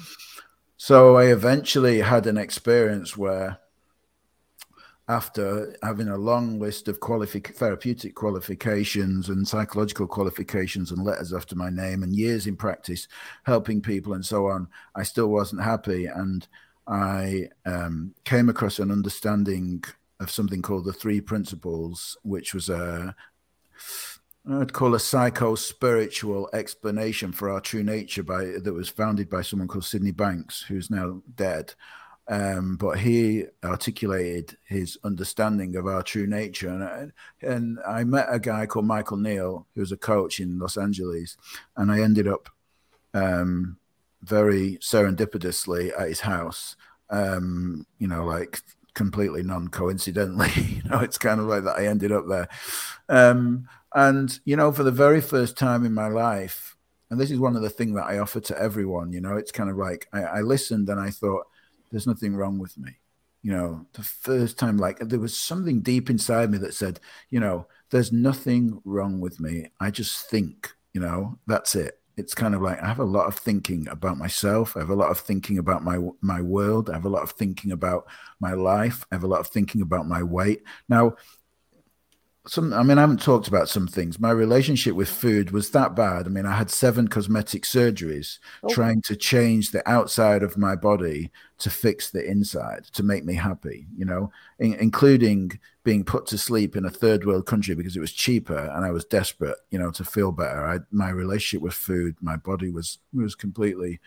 [0.78, 3.60] so i eventually had an experience where
[5.08, 11.70] after having a long list of therapeutic qualifications and psychological qualifications and letters after my
[11.70, 13.08] name and years in practice
[13.44, 16.06] helping people and so on, I still wasn't happy.
[16.06, 16.48] And
[16.88, 19.84] I um, came across an understanding
[20.20, 23.16] of something called the three principles, which was a
[24.50, 29.44] I'd call a psycho spiritual explanation for our true nature by that was founded by
[29.44, 31.76] someone called Sydney Banks, who's now dead.
[32.28, 36.70] Um, but he articulated his understanding of our true nature.
[36.70, 40.78] And, and I met a guy called Michael Neill, who was a coach in Los
[40.78, 41.36] Angeles,
[41.76, 42.50] and I ended up
[43.14, 43.78] um,
[44.22, 46.76] very serendipitously at his house.
[47.10, 48.62] Um, you know, like
[48.94, 50.52] completely non-coincidentally.
[50.56, 51.78] you know, it's kind of like that.
[51.78, 52.48] I ended up there,
[53.10, 56.78] um, and you know, for the very first time in my life,
[57.10, 59.12] and this is one of the things that I offer to everyone.
[59.12, 61.48] You know, it's kind of like I, I listened and I thought
[61.92, 62.98] there's nothing wrong with me.
[63.44, 67.00] You know, the first time, like there was something deep inside me that said,
[67.30, 69.72] you know, there's nothing wrong with me.
[69.80, 72.00] I just think, you know, that's it.
[72.18, 74.78] It's kind of like I have a lot of thinking about myself.
[74.78, 76.90] I have a lot of thinking about my my world.
[76.90, 78.06] I have a lot of thinking about
[78.40, 79.06] my life.
[79.12, 80.62] I have a lot of thinking about my weight.
[80.88, 81.16] Now,
[82.48, 85.96] some i mean i haven't talked about some things my relationship with food was that
[85.96, 88.74] bad i mean i had seven cosmetic surgeries oh.
[88.74, 91.30] trying to change the outside of my body
[91.62, 96.38] to fix the inside to make me happy you know in, including being put to
[96.38, 99.80] sleep in a third world country because it was cheaper and I was desperate, you
[99.80, 100.64] know, to feel better.
[100.64, 104.00] I, my relationship with food, my body was was completely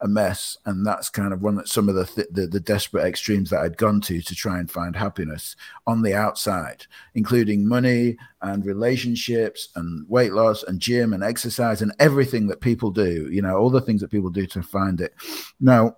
[0.00, 3.04] a mess, and that's kind of one that some of the, th- the the desperate
[3.04, 8.18] extremes that I'd gone to to try and find happiness on the outside, including money
[8.42, 13.40] and relationships and weight loss and gym and exercise and everything that people do, you
[13.40, 15.14] know, all the things that people do to find it.
[15.60, 15.96] Now,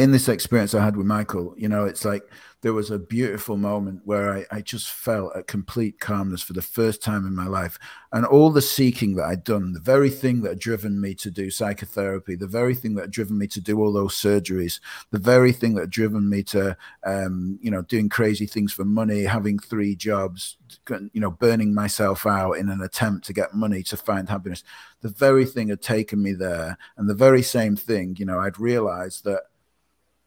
[0.00, 2.22] in this experience I had with Michael, you know, it's like
[2.62, 6.62] there was a beautiful moment where I, I, just felt a complete calmness for the
[6.62, 7.78] first time in my life.
[8.10, 11.30] And all the seeking that I'd done, the very thing that had driven me to
[11.30, 15.18] do psychotherapy, the very thing that had driven me to do all those surgeries, the
[15.18, 19.24] very thing that had driven me to, um, you know, doing crazy things for money,
[19.24, 20.56] having three jobs,
[20.88, 24.64] you know, burning myself out in an attempt to get money to find happiness.
[25.02, 26.78] The very thing had taken me there.
[26.96, 29.42] And the very same thing, you know, I'd realized that,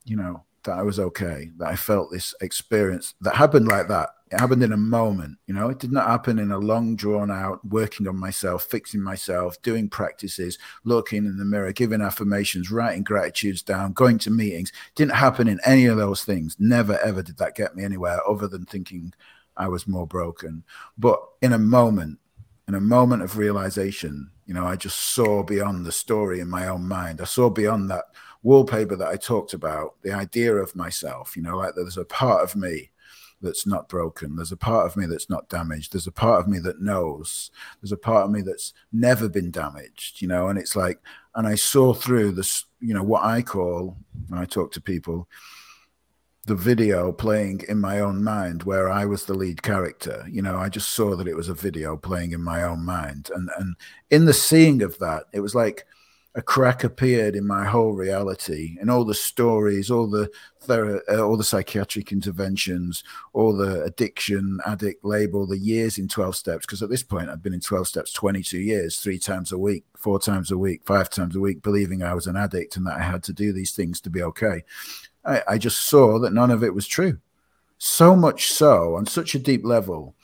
[0.05, 4.09] you know, that I was okay, that I felt this experience that happened like that.
[4.31, 7.29] It happened in a moment, you know, it did not happen in a long drawn
[7.29, 13.03] out working on myself, fixing myself, doing practices, looking in the mirror, giving affirmations, writing
[13.03, 14.69] gratitudes down, going to meetings.
[14.69, 16.55] It didn't happen in any of those things.
[16.57, 19.13] Never ever did that get me anywhere other than thinking
[19.55, 20.63] I was more broken.
[20.97, 22.17] But in a moment,
[22.67, 26.67] in a moment of realization, you know, I just saw beyond the story in my
[26.67, 27.21] own mind.
[27.21, 28.05] I saw beyond that
[28.43, 32.43] wallpaper that I talked about, the idea of myself, you know, like there's a part
[32.43, 32.91] of me
[33.41, 34.35] that's not broken.
[34.35, 35.93] There's a part of me that's not damaged.
[35.93, 37.51] There's a part of me that knows.
[37.81, 40.99] There's a part of me that's never been damaged, you know, and it's like,
[41.35, 45.27] and I saw through this, you know, what I call, when I talk to people,
[46.45, 50.25] the video playing in my own mind where I was the lead character.
[50.29, 53.29] You know, I just saw that it was a video playing in my own mind.
[53.33, 53.75] And and
[54.09, 55.85] in the seeing of that, it was like
[56.35, 60.29] a crack appeared in my whole reality and all the stories, all the
[60.67, 63.03] uh, all the psychiatric interventions,
[63.33, 66.65] all the addiction addict label, the years in 12 steps.
[66.65, 69.85] Because at this point, I'd been in 12 steps 22 years, three times a week,
[69.95, 72.97] four times a week, five times a week, believing I was an addict and that
[72.97, 74.63] I had to do these things to be okay.
[75.25, 77.19] I, I just saw that none of it was true.
[77.77, 80.15] So much so, on such a deep level,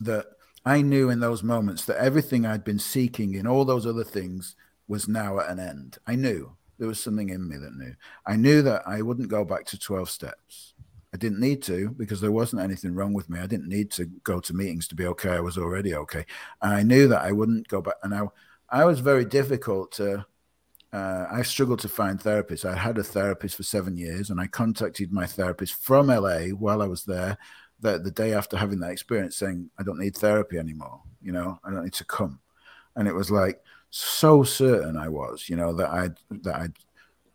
[0.00, 0.26] that
[0.64, 4.56] I knew in those moments that everything I'd been seeking in all those other things
[4.88, 5.98] was now at an end.
[6.06, 7.94] I knew there was something in me that knew.
[8.26, 10.74] I knew that I wouldn't go back to 12 steps.
[11.12, 13.38] I didn't need to because there wasn't anything wrong with me.
[13.38, 15.30] I didn't need to go to meetings to be okay.
[15.30, 16.26] I was already okay.
[16.60, 17.94] And I knew that I wouldn't go back.
[18.02, 18.22] And I,
[18.68, 20.26] I was very difficult to,
[20.94, 22.64] uh, I struggled to find therapists.
[22.64, 26.80] I had a therapist for seven years and I contacted my therapist from LA while
[26.80, 27.36] I was there
[27.80, 31.02] the, the day after having that experience saying, I don't need therapy anymore.
[31.20, 32.38] You know, I don't need to come.
[32.94, 36.76] And it was like so certain I was, you know, that I'd, that I'd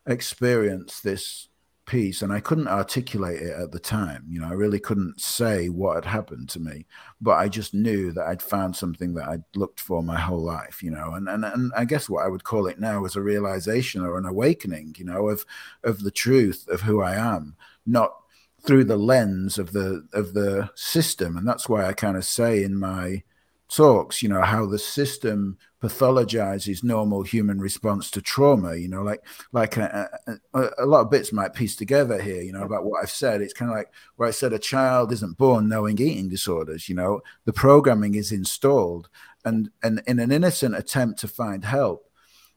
[0.05, 1.48] experienced this
[1.89, 4.23] piece and I couldn't articulate it at the time.
[4.29, 6.85] You know, I really couldn't say what had happened to me,
[7.19, 10.83] but I just knew that I'd found something that I'd looked for my whole life,
[10.83, 13.21] you know, and, and, and I guess what I would call it now is a
[13.21, 15.45] realization or an awakening, you know, of,
[15.83, 17.55] of the truth of who I am,
[17.87, 18.13] not
[18.61, 22.61] through the lens of the of the system and that's why i kind of say
[22.61, 23.23] in my
[23.69, 29.23] talks you know how the system pathologizes normal human response to trauma you know like
[29.51, 30.09] like a,
[30.53, 33.41] a, a, lot of bits might piece together here you know about what i've said
[33.41, 36.95] it's kind of like where i said a child isn't born knowing eating disorders you
[36.95, 39.07] know the programming is installed
[39.45, 42.09] and and in an innocent attempt to find help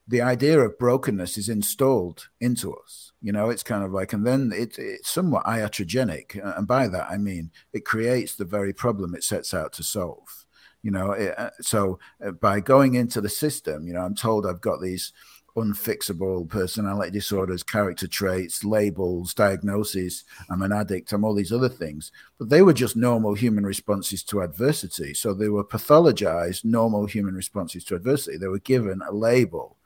[0.08, 3.12] the idea of brokenness is installed into us.
[3.20, 6.40] You know, it's kind of like, and then it, it's somewhat iatrogenic.
[6.56, 10.41] And by that, I mean, it creates the very problem it sets out to solve.
[10.82, 14.46] You know, it, uh, so uh, by going into the system, you know, I'm told
[14.46, 15.12] I've got these
[15.56, 20.24] unfixable personality disorders, character traits, labels, diagnoses.
[20.50, 21.12] I'm an addict.
[21.12, 22.10] I'm all these other things.
[22.38, 25.14] But they were just normal human responses to adversity.
[25.14, 28.38] So they were pathologized normal human responses to adversity.
[28.38, 29.76] They were given a label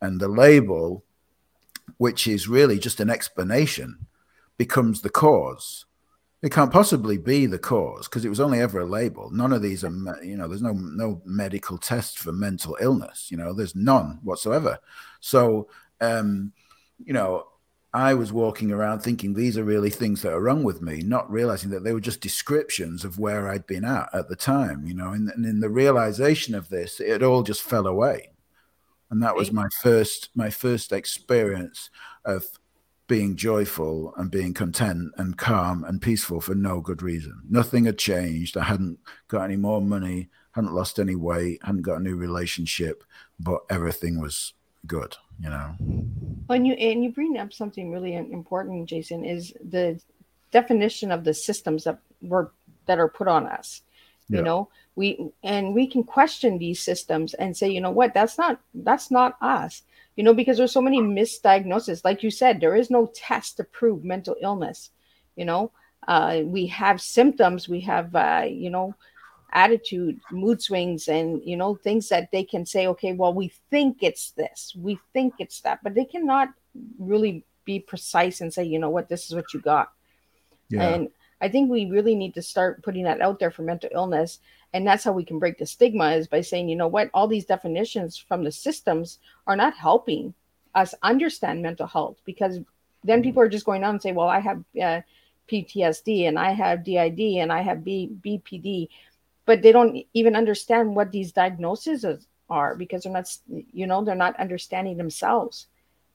[0.00, 1.04] and the label,
[1.98, 4.06] which is really just an explanation,
[4.56, 5.84] becomes the cause.
[6.42, 9.30] It can't possibly be the cause because it was only ever a label.
[9.30, 13.28] None of these are, you know, there's no no medical test for mental illness.
[13.30, 14.78] You know, there's none whatsoever.
[15.20, 15.68] So,
[16.00, 16.52] um,
[17.04, 17.46] you know,
[17.92, 21.30] I was walking around thinking these are really things that are wrong with me, not
[21.30, 24.94] realizing that they were just descriptions of where I'd been at at the time, you
[24.94, 25.12] know.
[25.12, 28.30] And, and in the realization of this, it all just fell away
[29.10, 31.90] and that was my first my first experience
[32.24, 32.46] of
[33.10, 37.42] being joyful and being content and calm and peaceful for no good reason.
[37.50, 38.56] Nothing had changed.
[38.56, 43.02] I hadn't got any more money, hadn't lost any weight, hadn't got a new relationship,
[43.40, 44.52] but everything was
[44.86, 45.74] good, you know.
[46.46, 50.00] When you and you bring up something really important, Jason, is the
[50.52, 52.52] definition of the systems that were
[52.86, 53.82] that are put on us.
[54.28, 58.38] You know, we and we can question these systems and say you know what that's
[58.38, 59.82] not that's not us
[60.20, 62.04] you know because there's so many misdiagnoses.
[62.04, 64.90] Like you said there is no test to prove mental illness
[65.40, 65.72] you know?
[66.08, 68.94] Uh, we have symptoms we have uh, you know
[69.52, 73.98] attitude mood swings and you know things that they can say okay well we think
[74.00, 76.48] it's this we think it's that but they cannot
[76.98, 79.92] really be precise and say you know what this is what you got.
[80.70, 80.88] Yeah.
[80.88, 81.08] and
[81.42, 84.38] i think we really need to start putting that out there for mental illness
[84.72, 87.26] and that's how we can break the stigma is by saying you know what all
[87.26, 90.34] these definitions from the systems are not helping
[90.74, 92.58] us understand mental health because
[93.02, 93.22] then mm-hmm.
[93.22, 95.00] people are just going on and say well i have uh,
[95.50, 98.88] ptsd and i have did and i have B- bpd
[99.46, 102.04] but they don't even understand what these diagnoses
[102.48, 103.36] are because they're not
[103.72, 105.66] you know they're not understanding themselves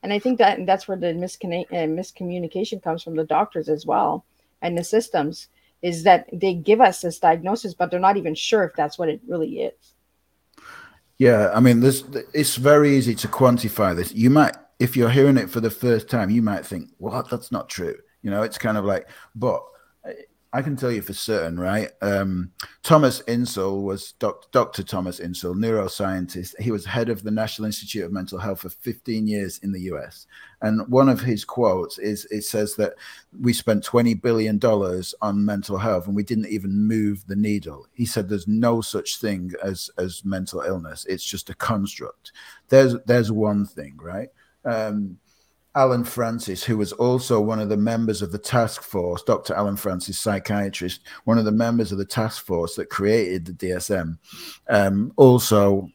[0.02, 3.84] And I think that that's where the miscommun- uh, miscommunication comes from the doctors as
[3.84, 4.24] well
[4.62, 5.48] and the systems
[5.82, 9.08] is that they give us this diagnosis, but they're not even sure if that's what
[9.08, 9.94] it really is.
[11.18, 12.04] Yeah, I mean, this
[12.34, 14.12] it's very easy to quantify this.
[14.12, 17.30] You might, if you're hearing it for the first time, you might think, "What?
[17.30, 19.62] That's not true." You know, it's kind of like, but
[20.56, 21.90] I can tell you for certain, right?
[22.00, 22.50] Um,
[22.82, 24.82] Thomas Insel was doc, Dr.
[24.82, 26.58] Thomas Insel, neuroscientist.
[26.58, 29.82] He was head of the National Institute of Mental Health for 15 years in the
[29.92, 30.26] US.
[30.62, 32.94] And one of his quotes is it says that
[33.38, 34.58] we spent $20 billion
[35.20, 37.86] on mental health and we didn't even move the needle.
[37.92, 42.32] He said there's no such thing as, as mental illness, it's just a construct.
[42.70, 44.30] There's, there's one thing, right?
[44.64, 45.18] Um,
[45.76, 49.54] Allen Frances, who was also one of the members of the task force, Dr.
[49.54, 54.18] Allen Frances, psychiatrist, one of the members of the task force that created the DSM,
[54.68, 55.88] um, also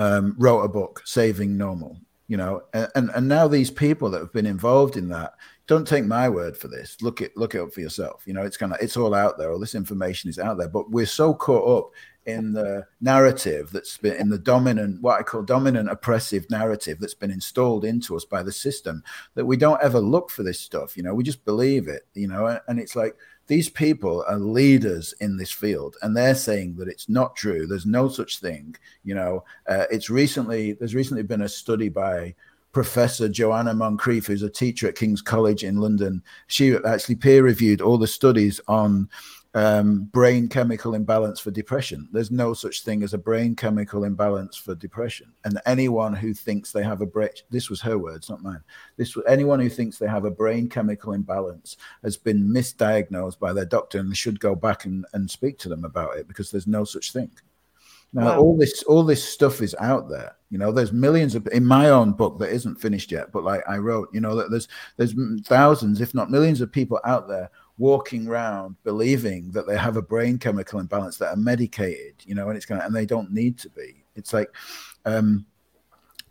[0.00, 1.96] um, wrote a book, Saving Normal.
[2.28, 5.34] You know, and and now these people that have been involved in that,
[5.66, 6.96] don't take my word for this.
[7.02, 8.22] Look it look it up for yourself.
[8.26, 9.50] You know, it's kind of it's all out there.
[9.50, 11.92] All this information is out there, but we're so caught up
[12.26, 17.14] in the narrative that's been in the dominant, what I call dominant oppressive narrative that's
[17.14, 19.02] been installed into us by the system
[19.34, 20.96] that we don't ever look for this stuff.
[20.96, 25.14] You know, we just believe it, you know, and it's like these people are leaders
[25.20, 27.66] in this field and they're saying that it's not true.
[27.66, 28.74] There's no such thing.
[29.04, 32.34] You know, uh, it's recently, there's recently been a study by
[32.76, 36.22] Professor Joanna Moncrieff, who's a teacher at King's College in London.
[36.46, 39.08] She actually peer reviewed all the studies on
[39.54, 42.06] um, brain chemical imbalance for depression.
[42.12, 45.32] There's no such thing as a brain chemical imbalance for depression.
[45.46, 48.62] And anyone who thinks they have a brain, this was her words, not mine.
[48.98, 53.54] This was anyone who thinks they have a brain chemical imbalance has been misdiagnosed by
[53.54, 56.50] their doctor and they should go back and, and speak to them about it because
[56.50, 57.30] there's no such thing.
[58.12, 58.38] Now, wow.
[58.38, 60.35] all this all this stuff is out there.
[60.50, 63.62] You know, there's millions of in my own book that isn't finished yet, but like
[63.68, 67.50] I wrote, you know, that there's there's thousands, if not millions, of people out there
[67.78, 72.48] walking around believing that they have a brain chemical imbalance that are medicated, you know,
[72.48, 74.04] and it's going to, and they don't need to be.
[74.14, 74.48] It's like
[75.04, 75.44] um,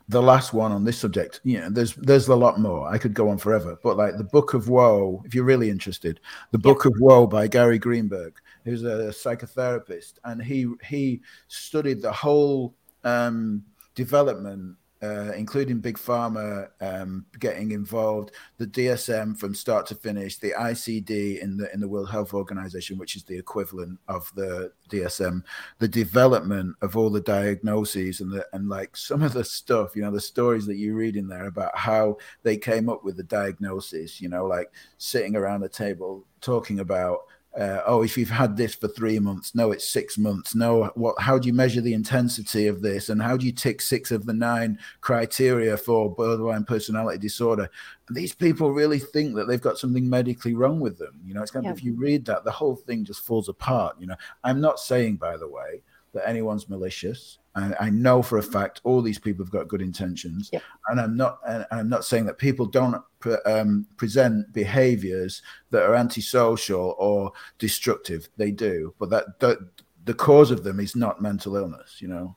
[0.07, 1.41] the last one on this subject.
[1.43, 2.88] You know, there's there's a lot more.
[2.88, 6.20] I could go on forever, but like the Book of Woe, if you're really interested,
[6.51, 12.11] the Book of Woe by Gary Greenberg, who's a psychotherapist, and he he studied the
[12.11, 13.63] whole um,
[13.96, 20.54] development uh, including Big Pharma um, getting involved, the DSM from start to finish, the
[20.58, 25.43] ICD in the in the World Health Organization, which is the equivalent of the DSM,
[25.80, 30.02] the development of all the diagnoses and the and like some of the stuff, you
[30.02, 33.24] know, the stories that you read in there about how they came up with the
[33.24, 37.20] diagnosis, you know, like sitting around a table talking about
[37.60, 40.56] uh, oh, if you've had this for three months, no, it's six months.
[40.56, 41.20] No, what?
[41.20, 44.26] How do you measure the intensity of this, and how do you tick six of
[44.26, 47.70] the nine criteria for borderline personality disorder?
[48.10, 51.20] These people really think that they've got something medically wrong with them.
[51.26, 53.95] You know, it's kind of if you read that, the whole thing just falls apart.
[53.99, 55.82] You know, I'm not saying, by the way,
[56.16, 57.38] that anyone's malicious.
[57.55, 60.59] I, I, know for a fact all these people have got good intentions, yeah.
[60.89, 61.39] and I'm not.
[61.47, 67.32] And I'm not saying that people don't pre- um, present behaviours that are antisocial or
[67.59, 68.28] destructive.
[68.38, 69.59] They do, but that, that
[70.05, 72.01] the cause of them is not mental illness.
[72.01, 72.36] You know.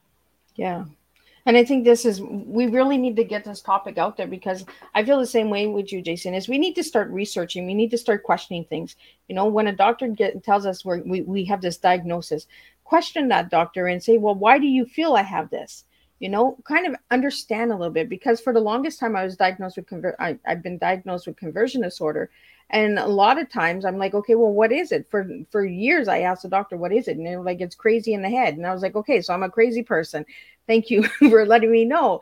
[0.55, 0.85] Yeah.
[1.45, 4.65] And I think this is we really need to get this topic out there because
[4.93, 6.33] I feel the same way with you, Jason.
[6.33, 7.65] Is we need to start researching.
[7.65, 8.95] We need to start questioning things.
[9.27, 12.45] You know, when a doctor get, tells us we we we have this diagnosis,
[12.89, 15.85] question that doctor and say, well, why do you feel I have this?
[16.19, 19.37] You know, kind of understand a little bit because for the longest time I was
[19.37, 20.15] diagnosed with convert.
[20.19, 22.29] I've been diagnosed with conversion disorder,
[22.71, 25.07] and a lot of times I'm like, okay, well, what is it?
[25.09, 27.15] For for years I asked the doctor, what is it?
[27.15, 28.55] And they're like, it's crazy in the head.
[28.55, 30.25] And I was like, okay, so I'm a crazy person.
[30.67, 32.19] Thank you for letting me know.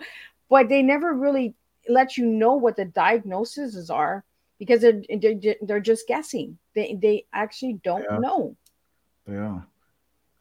[0.49, 1.55] But they never really
[1.89, 4.23] let you know what the diagnoses are
[4.59, 6.57] because they're they're, they're just guessing.
[6.75, 8.17] They they actually don't yeah.
[8.19, 8.55] know.
[9.27, 9.61] Yeah.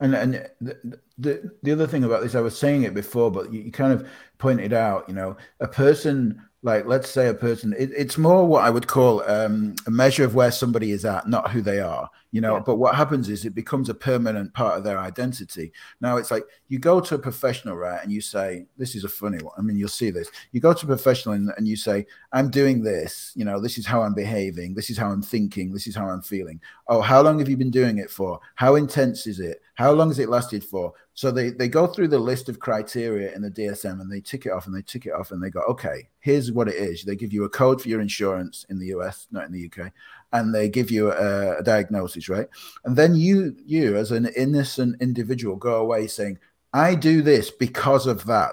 [0.00, 3.52] And and the, the, the other thing about this, I was saying it before, but
[3.52, 7.74] you, you kind of pointed out, you know, a person like let's say a person
[7.78, 11.28] it, it's more what i would call um, a measure of where somebody is at
[11.28, 12.56] not who they are you know?
[12.56, 12.62] Yeah.
[12.66, 15.72] but what happens is it becomes a permanent part of their identity.
[16.02, 19.08] Now it's like you go to a professional right and you say this is a
[19.08, 19.54] funny one.
[19.56, 20.28] I mean you'll see this.
[20.52, 23.78] You go to a professional and, and you say i'm doing this you know this
[23.78, 26.60] is how i'm behaving this is how i'm thinking this is how i'm feeling.
[26.88, 28.38] Oh how long have you been doing it for?
[28.54, 32.08] How intense is it how long has it lasted for so they, they go through
[32.08, 35.06] the list of criteria in the DSM and they tick it off and they tick
[35.06, 37.04] it off and they go, okay, here's what it is.
[37.04, 39.92] They give you a code for your insurance in the US, not in the UK,
[40.34, 42.46] and they give you a, a diagnosis, right?
[42.84, 46.38] And then you you as an innocent individual go away saying,
[46.74, 48.52] I do this because of that.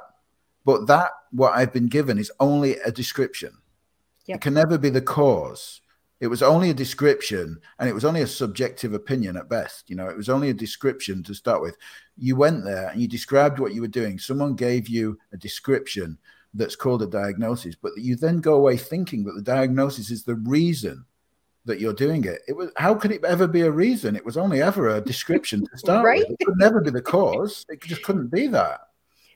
[0.63, 3.57] But that what I've been given is only a description.
[4.27, 4.37] Yep.
[4.37, 5.81] It can never be the cause.
[6.19, 9.89] It was only a description and it was only a subjective opinion at best.
[9.89, 11.75] You know, it was only a description to start with.
[12.17, 14.17] You went there and you described what you were doing.
[14.19, 16.17] Someone gave you a description
[16.53, 20.35] that's called a diagnosis, but you then go away thinking that the diagnosis is the
[20.35, 21.03] reason
[21.65, 22.41] that you're doing it.
[22.47, 24.15] It was how could it ever be a reason?
[24.15, 26.19] It was only ever a description to start right?
[26.19, 26.37] with.
[26.39, 27.65] It could never be the cause.
[27.69, 28.81] It just couldn't be that.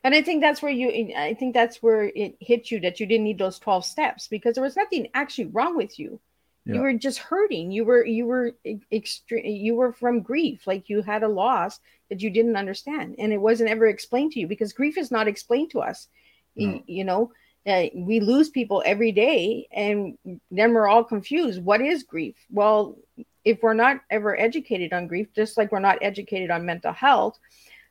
[0.04, 3.06] And I think that's where you I think that's where it hit you that you
[3.06, 6.20] didn't need those 12 steps because there was nothing actually wrong with you.
[6.68, 6.76] Yeah.
[6.76, 7.72] You were just hurting.
[7.72, 8.54] You were you were
[8.92, 10.68] extreme you were from grief.
[10.68, 14.40] Like you had a loss that you didn't understand and it wasn't ever explained to
[14.40, 16.08] you because grief is not explained to us.
[16.56, 16.66] No.
[16.66, 17.32] You, you know,
[17.68, 20.18] uh, we lose people every day and
[20.52, 22.98] then we're all confused what is grief well
[23.44, 27.38] if we're not ever educated on grief just like we're not educated on mental health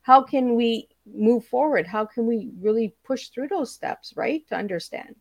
[0.00, 4.54] how can we move forward how can we really push through those steps right to
[4.54, 5.14] understand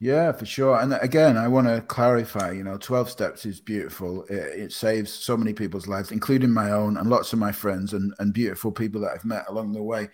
[0.00, 0.78] yeah, for sure.
[0.78, 4.24] And again, I want to clarify, you know, 12 steps is beautiful.
[4.24, 7.94] It, it, saves so many people's lives, including my own and lots of my friends
[7.94, 10.08] and, and beautiful people that I've met along the way.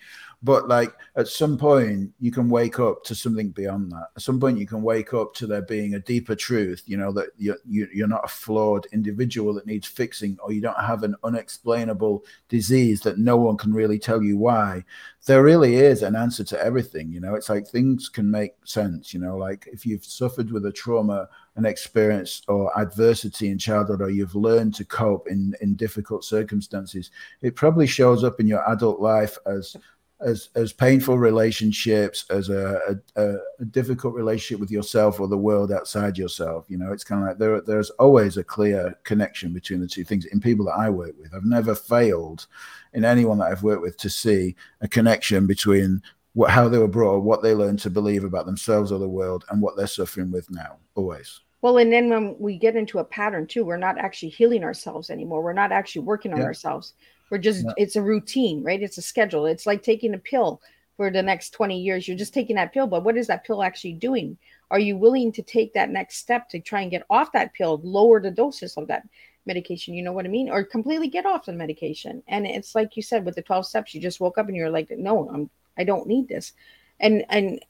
[0.44, 4.08] But like at some point, you can wake up to something beyond that.
[4.14, 7.12] At some point, you can wake up to there being a deeper truth, you know,
[7.12, 11.16] that you're, you're not a flawed individual that needs fixing, or you don't have an
[11.24, 14.84] unexplainable disease that no one can really tell you why.
[15.24, 17.34] There really is an answer to everything, you know.
[17.36, 21.26] It's like things can make sense, you know, like if you've suffered with a trauma
[21.56, 27.12] an experience or adversity in childhood or you've learned to cope in in difficult circumstances
[27.42, 29.76] it probably shows up in your adult life as
[30.20, 33.22] as as painful relationships as a, a,
[33.60, 36.92] a, difficult relationship with yourself or the world outside yourself you know?
[36.92, 40.40] It's kind of like there there's always a clear connection between the two things in
[40.40, 41.34] people that i work with.
[41.34, 42.46] I've never failed
[42.92, 46.00] in anyone that i've worked with to see a connection between
[46.34, 49.44] what how they were brought what they learned to believe about themselves or the world
[49.50, 51.40] and what they're suffering with now always.
[51.60, 55.10] Well and then when we get into a pattern too we're not actually healing ourselves
[55.10, 55.42] anymore.
[55.42, 56.44] We're not actually working on yeah.
[56.44, 56.94] ourselves
[57.30, 57.72] we're just, yeah.
[57.76, 58.82] it's a routine, right?
[58.82, 59.46] It's a schedule.
[59.46, 60.60] It's like taking a pill
[60.96, 62.06] for the next 20 years.
[62.06, 64.38] You're just taking that pill, but what is that pill actually doing?
[64.70, 67.80] Are you willing to take that next step to try and get off that pill,
[67.82, 69.06] lower the doses of that
[69.46, 69.94] medication?
[69.94, 70.48] You know what I mean?
[70.50, 72.22] Or completely get off the medication.
[72.28, 74.70] And it's like you said with the 12 steps, you just woke up and you're
[74.70, 76.52] like, no, I'm, I don't need this.
[77.00, 77.60] And, and,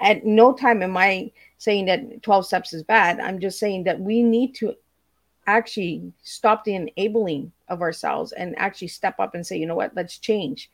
[0.00, 3.20] at no time am I saying that 12 steps is bad.
[3.20, 4.74] I'm just saying that we need to
[5.48, 9.94] actually stop the enabling of ourselves and actually step up and say, you know what,
[9.96, 10.70] let's change.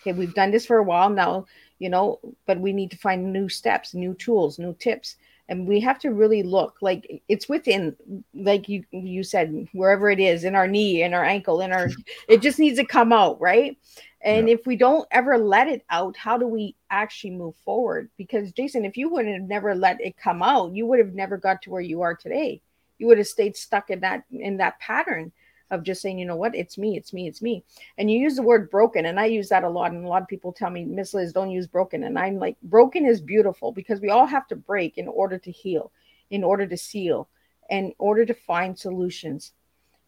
[0.00, 1.46] Okay, we've done this for a while now,
[1.78, 5.16] you know, but we need to find new steps, new tools, new tips.
[5.48, 7.94] And we have to really look like it's within,
[8.34, 11.90] like you you said, wherever it is, in our knee, in our ankle, in our
[12.28, 13.76] it just needs to come out, right?
[14.22, 14.54] And yeah.
[14.54, 18.08] if we don't ever let it out, how do we actually move forward?
[18.16, 21.36] Because Jason, if you would have never let it come out, you would have never
[21.36, 22.62] got to where you are today
[22.98, 25.32] you would have stayed stuck in that in that pattern
[25.70, 27.64] of just saying, you know what, it's me, it's me, it's me.
[27.98, 29.92] And you use the word broken, and I use that a lot.
[29.92, 32.04] And a lot of people tell me, Miss Liz, don't use broken.
[32.04, 35.50] And I'm like, broken is beautiful because we all have to break in order to
[35.50, 35.90] heal,
[36.30, 37.28] in order to seal,
[37.70, 39.52] in order to find solutions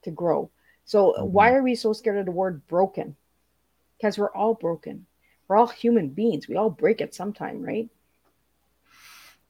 [0.03, 0.51] to grow.
[0.85, 1.33] So mm-hmm.
[1.33, 3.17] why are we so scared of the word broken?
[3.97, 5.07] Because we're all broken.
[5.49, 6.49] We're all human beings.
[6.49, 7.89] We all break at some time, right?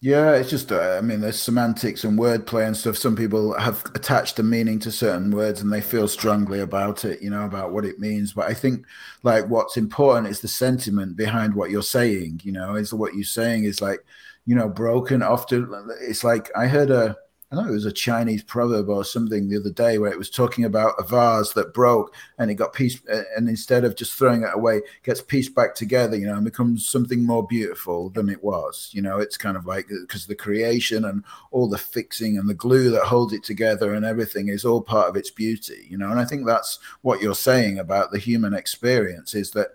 [0.01, 2.99] Yeah, it's just, uh, I mean, there's semantics and wordplay and stuff.
[2.99, 7.23] Some people have attached a meaning to certain words and they feel strongly about it,
[7.23, 8.35] you know, about what it means.
[8.35, 8.85] But I think,
[9.23, 13.25] like, what's important is the sentiment behind what you're saying, you know, is what you're
[13.25, 14.05] saying is like,
[14.45, 15.23] you know, broken.
[15.23, 17.17] Often it's like, I heard a,
[17.53, 20.31] I know it was a Chinese proverb or something the other day where it was
[20.31, 24.15] talking about a vase that broke and it got pieced, uh, and instead of just
[24.15, 28.29] throwing it away, gets pieced back together, you know, and becomes something more beautiful than
[28.29, 28.91] it was.
[28.93, 31.23] You know, it's kind of like uh, because the creation and
[31.53, 35.09] all the fixing and the glue that holds it together and everything is all part
[35.09, 36.11] of its beauty, you know.
[36.11, 39.69] And I think that's what you're saying about the human experience is that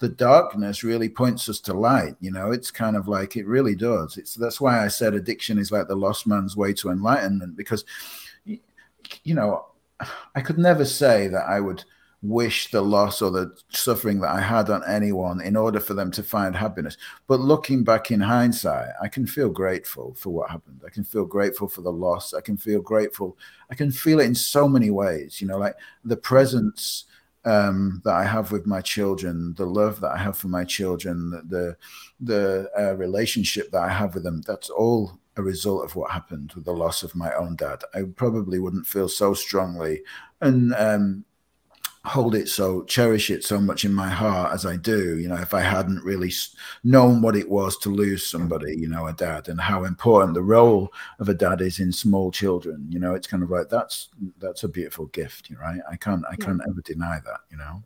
[0.00, 2.52] the darkness really points us to light you know?
[2.52, 4.16] It's kind of like it really does.
[4.16, 7.84] It's that's why i said addiction is like the lost man's way to enlightenment because
[8.44, 9.66] you know
[10.34, 11.84] i could never say that i would
[12.22, 16.10] wish the loss or the suffering that i had on anyone in order for them
[16.10, 16.96] to find happiness.
[17.28, 20.80] But looking back in hindsight i can feel grateful for what happened.
[20.84, 22.34] I can feel grateful for the loss.
[22.34, 23.36] I can feel grateful.
[23.70, 25.58] I can feel it in so many ways you know?
[25.58, 27.04] Like the presence
[27.48, 31.30] um, that I have with my children, the love that I have for my children,
[31.48, 31.76] the
[32.20, 36.52] the uh, relationship that I have with them, that's all a result of what happened
[36.54, 37.82] with the loss of my own dad.
[37.94, 40.02] I probably wouldn't feel so strongly
[40.40, 41.24] and um,
[42.04, 45.18] hold it so cherish it so much in my heart as I do.
[45.18, 46.32] You know, if I hadn't really
[46.84, 50.42] known what it was to lose somebody, you know, a dad, and how important the
[50.42, 52.86] role of a dad is in small children.
[52.88, 55.80] You know, it's kind of like that's that's a beautiful gift, right?
[55.90, 56.70] I can't I can't yeah.
[56.70, 57.40] ever deny that.
[57.50, 57.82] You know.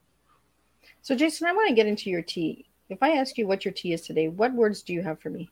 [1.02, 2.66] So, Jason, I want to get into your tea.
[2.88, 5.30] If I ask you what your tea is today, what words do you have for
[5.30, 5.50] me?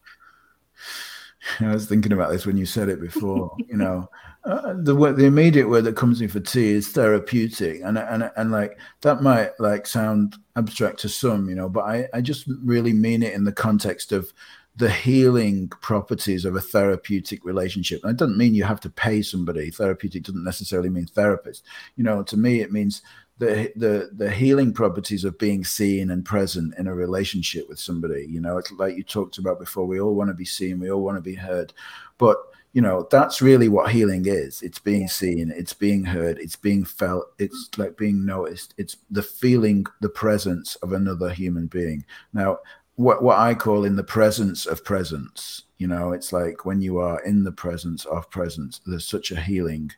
[1.61, 3.55] I was thinking about this when you said it before.
[3.68, 4.09] you know,
[4.45, 8.30] uh, the the immediate word that comes to me for tea is therapeutic, and and
[8.36, 12.47] and like that might like sound abstract to some, you know, but I I just
[12.62, 14.32] really mean it in the context of
[14.76, 18.03] the healing properties of a therapeutic relationship.
[18.03, 19.70] And it doesn't mean you have to pay somebody.
[19.70, 21.64] Therapeutic doesn't necessarily mean therapist.
[21.97, 23.03] You know, to me, it means
[23.41, 28.26] the the the healing properties of being seen and present in a relationship with somebody
[28.28, 30.91] you know it's like you talked about before we all want to be seen we
[30.91, 31.72] all want to be heard.
[32.18, 32.36] But
[32.74, 34.61] you know that's really what healing is.
[34.62, 38.74] It's being seen it's being heard it's being felt it's like being noticed.
[38.76, 42.05] It's the feeling the presence of another human being.
[42.34, 42.59] Now
[42.97, 46.99] what what i call in the presence of presence you know it's like when you
[46.99, 49.91] are in the presence of presence there's such a healing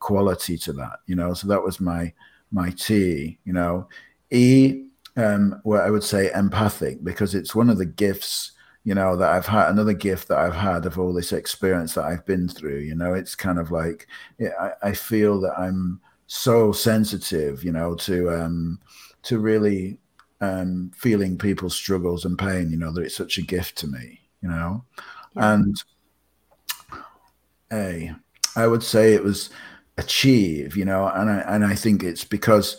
[0.00, 1.32] quality to that you know?
[1.32, 2.12] So that was my
[2.52, 3.88] my T, you know.
[4.30, 4.84] E,
[5.16, 8.52] um, where I would say empathic, because it's one of the gifts,
[8.84, 12.04] you know, that I've had, another gift that I've had of all this experience that
[12.04, 14.06] I've been through, you know, it's kind of like,
[14.40, 18.80] I, I feel that I'm so sensitive, you know, to, um,
[19.24, 19.98] to really
[20.40, 24.20] um, feeling people's struggles and pain, you know, that it's such a gift to me,
[24.42, 24.84] you know.
[25.36, 25.54] Yeah.
[25.54, 25.76] And
[27.72, 28.12] A,
[28.56, 29.50] I would say it was
[30.00, 32.76] achieve you know and I, and I think it's because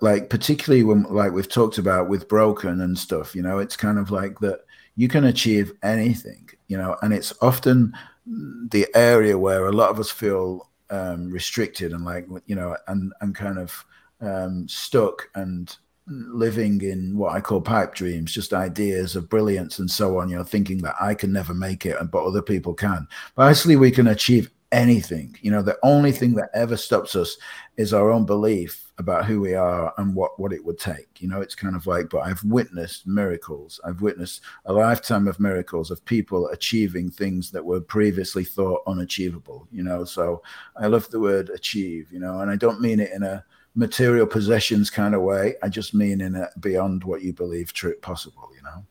[0.00, 3.98] like particularly when like we've talked about with broken and stuff you know it's kind
[3.98, 4.60] of like that
[4.96, 7.92] you can achieve anything you know and it's often
[8.26, 13.12] the area where a lot of us feel um, restricted and like you know and
[13.20, 13.84] and kind of
[14.20, 19.90] um, stuck and living in what I call pipe dreams, just ideas of brilliance and
[19.90, 20.28] so on.
[20.28, 23.06] You're thinking that I can never make it, and but other people can.
[23.34, 25.36] But actually, we can achieve anything.
[25.40, 27.36] You know, the only thing that ever stops us
[27.76, 31.20] is our own belief about who we are and what what it would take.
[31.20, 33.80] You know, it's kind of like, but I've witnessed miracles.
[33.84, 39.66] I've witnessed a lifetime of miracles of people achieving things that were previously thought unachievable.
[39.72, 40.42] You know, so
[40.76, 42.12] I love the word achieve.
[42.12, 43.44] You know, and I don't mean it in a
[43.74, 45.54] material possessions kind of way.
[45.62, 48.50] I just mean in a beyond what you believe true possible.
[48.54, 48.84] You know.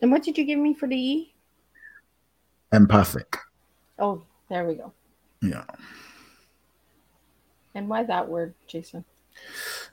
[0.00, 1.34] And what did you give me for the E?
[2.72, 3.36] Empathic.
[3.98, 4.92] Oh, there we go.
[5.42, 5.64] Yeah.
[7.74, 9.04] And why that word, Jason?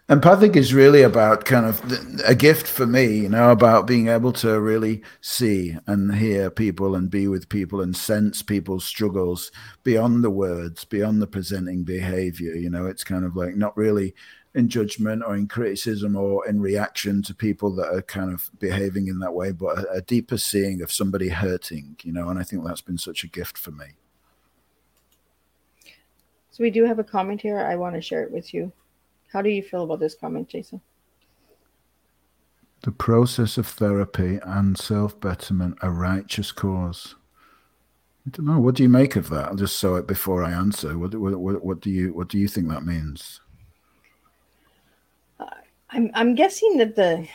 [0.10, 1.82] Empathic is really about kind of
[2.26, 6.96] a gift for me, you know, about being able to really see and hear people
[6.96, 9.52] and be with people and sense people's struggles
[9.84, 12.56] beyond the words, beyond the presenting behavior.
[12.56, 14.16] You know, it's kind of like not really
[14.56, 19.08] in judgment or in criticism or in reaction to people that are kind of behaving
[19.08, 22.44] in that way, but a, a deeper seeing of somebody hurting, you know, and I
[22.44, 23.86] think that's been such a gift for me.
[26.60, 27.58] So we do have a comment here.
[27.58, 28.70] I want to share it with you.
[29.32, 30.82] How do you feel about this comment, Jason?
[32.82, 37.16] The process of therapy and self betterment a righteous cause.
[38.28, 38.60] I don't know.
[38.60, 39.46] What do you make of that?
[39.46, 40.98] I'll just saw it before I answer.
[40.98, 43.40] What, what, what do you what do you think that means?
[45.40, 45.46] Uh,
[45.92, 47.26] I'm I'm guessing that the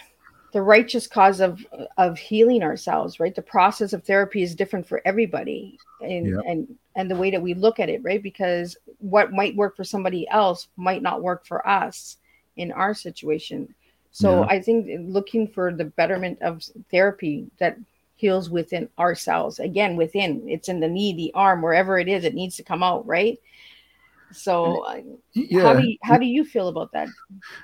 [0.55, 1.67] the righteous cause of
[1.99, 6.41] of healing ourselves right the process of therapy is different for everybody and yeah.
[6.47, 9.83] and and the way that we look at it right because what might work for
[9.83, 12.19] somebody else might not work for us
[12.57, 13.75] in our situation
[14.13, 14.47] so yeah.
[14.47, 17.77] i think looking for the betterment of therapy that
[18.15, 22.33] heals within ourselves again within it's in the knee the arm wherever it is it
[22.33, 23.41] needs to come out right
[24.35, 24.85] so
[25.35, 25.63] yeah.
[25.63, 27.09] how do you, how do you feel about that?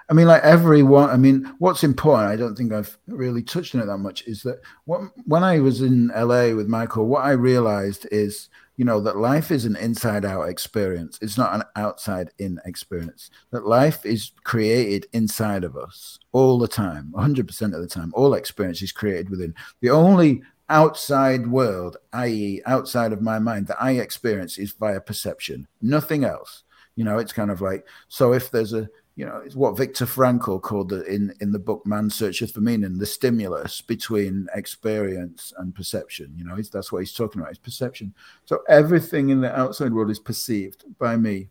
[0.09, 1.11] I mean, like everyone.
[1.11, 2.31] I mean, what's important?
[2.31, 4.27] I don't think I've really touched on it that much.
[4.27, 8.87] Is that what, when I was in LA with Michael, what I realized is you
[8.87, 13.67] know that life is an inside out experience it's not an outside in experience that
[13.67, 18.81] life is created inside of us all the time 100% of the time all experience
[18.81, 20.41] is created within the only
[20.71, 26.63] outside world, i.e., outside of my mind, that I experience is via perception, nothing else.
[26.97, 28.33] You know, it's kind of like so.
[28.33, 31.87] If there's a, you know, it's what Viktor Frankl called the, in in the book
[31.87, 36.33] "Man's Search for Meaning," the stimulus between experience and perception.
[36.37, 37.51] You know, that's what he's talking about.
[37.51, 38.15] It's perception.
[38.45, 41.49] So everything in the outside world is perceived by me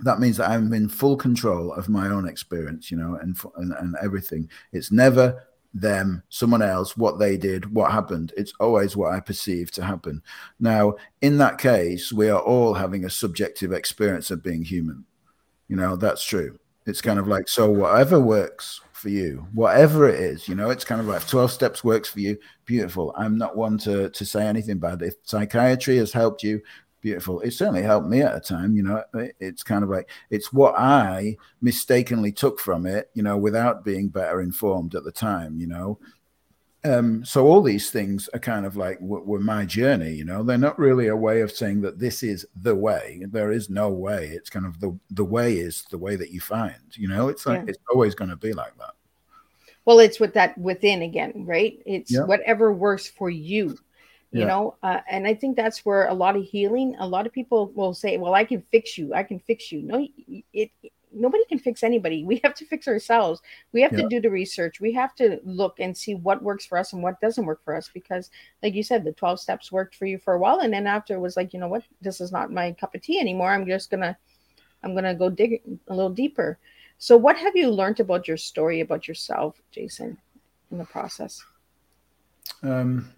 [0.00, 3.72] that means that I'm in full control of my own experience, you know, and, and
[3.72, 4.50] and, everything.
[4.72, 5.44] It's never
[5.74, 8.32] them, someone else, what they did, what happened.
[8.36, 10.22] It's always what I perceive to happen.
[10.60, 15.04] Now, in that case, we are all having a subjective experience of being human.
[15.68, 16.58] You know, that's true.
[16.86, 20.84] It's kind of like, so whatever works for you, whatever it is, you know, it's
[20.84, 22.38] kind of like 12 steps works for you.
[22.66, 23.12] Beautiful.
[23.16, 25.02] I'm not one to, to say anything bad.
[25.02, 26.62] If psychiatry has helped you,
[27.04, 27.40] beautiful.
[27.40, 29.04] It certainly helped me at a time, you know.
[29.38, 34.08] It's kind of like it's what I mistakenly took from it, you know, without being
[34.08, 35.98] better informed at the time, you know.
[36.82, 40.42] Um, so all these things are kind of like were my journey, you know.
[40.42, 43.22] They're not really a way of saying that this is the way.
[43.30, 44.28] There is no way.
[44.28, 47.28] It's kind of the the way is the way that you find, you know.
[47.28, 47.68] It's like yeah.
[47.68, 48.94] it's always going to be like that.
[49.84, 51.78] Well, it's with that within again, right?
[51.84, 52.24] It's yeah.
[52.24, 53.76] whatever works for you,
[54.34, 54.46] you yeah.
[54.46, 54.76] know.
[54.82, 56.94] Uh, and I think that's where a lot of healing.
[56.98, 59.14] A lot of people will say, "Well, I can fix you.
[59.14, 60.06] I can fix you." No,
[60.52, 60.70] it
[61.14, 62.24] nobody can fix anybody.
[62.24, 63.40] We have to fix ourselves.
[63.72, 64.02] We have yeah.
[64.02, 64.80] to do the research.
[64.80, 67.76] We have to look and see what works for us and what doesn't work for
[67.76, 67.90] us.
[67.92, 68.30] Because,
[68.62, 70.60] like you said, the 12 steps worked for you for a while.
[70.60, 73.02] And then after it was like, you know what, this is not my cup of
[73.02, 73.50] tea anymore.
[73.50, 74.16] I'm just gonna
[74.82, 76.58] I'm gonna go dig a little deeper.
[76.98, 80.18] So what have you learned about your story, about yourself, Jason,
[80.70, 81.44] in the process?
[82.62, 83.12] Um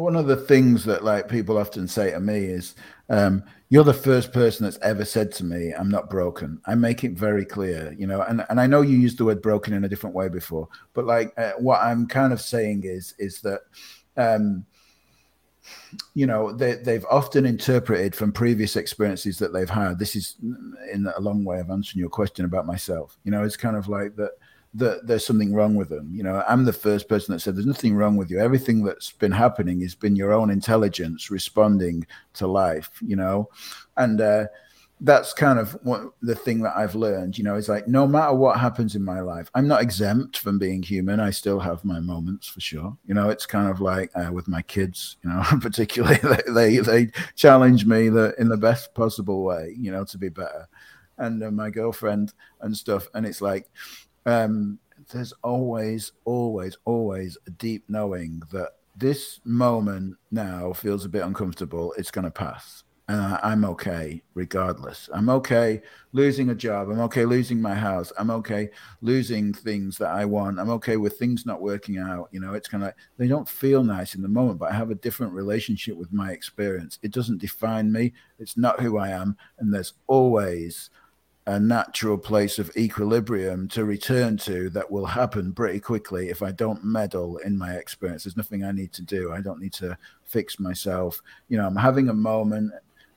[0.00, 2.74] one of the things that like people often say to me is
[3.08, 7.04] um, you're the first person that's ever said to me i'm not broken i make
[7.04, 9.84] it very clear you know and, and i know you used the word broken in
[9.84, 13.60] a different way before but like uh, what i'm kind of saying is is that
[14.16, 14.64] um,
[16.14, 20.36] you know they, they've often interpreted from previous experiences that they've had this is
[20.92, 23.88] in a long way of answering your question about myself you know it's kind of
[23.88, 24.32] like that
[24.76, 26.10] that there's something wrong with them.
[26.14, 28.38] You know, I'm the first person that said there's nothing wrong with you.
[28.38, 32.90] Everything that's been happening has been your own intelligence responding to life.
[33.00, 33.48] You know,
[33.96, 34.46] and uh,
[35.00, 37.38] that's kind of what the thing that I've learned.
[37.38, 40.58] You know, is like no matter what happens in my life, I'm not exempt from
[40.58, 41.20] being human.
[41.20, 42.96] I still have my moments for sure.
[43.06, 45.16] You know, it's kind of like uh, with my kids.
[45.24, 46.18] You know, particularly
[46.54, 49.74] they, they challenge me that in the best possible way.
[49.78, 50.68] You know, to be better,
[51.16, 53.08] and uh, my girlfriend and stuff.
[53.14, 53.70] And it's like
[54.26, 54.78] um,
[55.10, 61.94] there's always, always, always a deep knowing that this moment now feels a bit uncomfortable.
[61.96, 62.82] It's going to pass.
[63.08, 65.08] And I, am okay regardless.
[65.12, 66.90] I'm okay losing a job.
[66.90, 68.12] I'm okay losing my house.
[68.18, 68.70] I'm okay
[69.00, 70.58] losing things that I want.
[70.58, 72.28] I'm okay with things not working out.
[72.32, 74.74] You know, it's kind of like they don't feel nice in the moment, but I
[74.74, 76.98] have a different relationship with my experience.
[77.02, 78.12] It doesn't define me.
[78.40, 79.36] It's not who I am.
[79.60, 80.90] And there's always
[81.46, 86.50] a natural place of equilibrium to return to that will happen pretty quickly if I
[86.50, 88.24] don't meddle in my experience.
[88.24, 89.32] There's nothing I need to do.
[89.32, 91.22] I don't need to fix myself.
[91.48, 92.72] You know, I'm having a moment,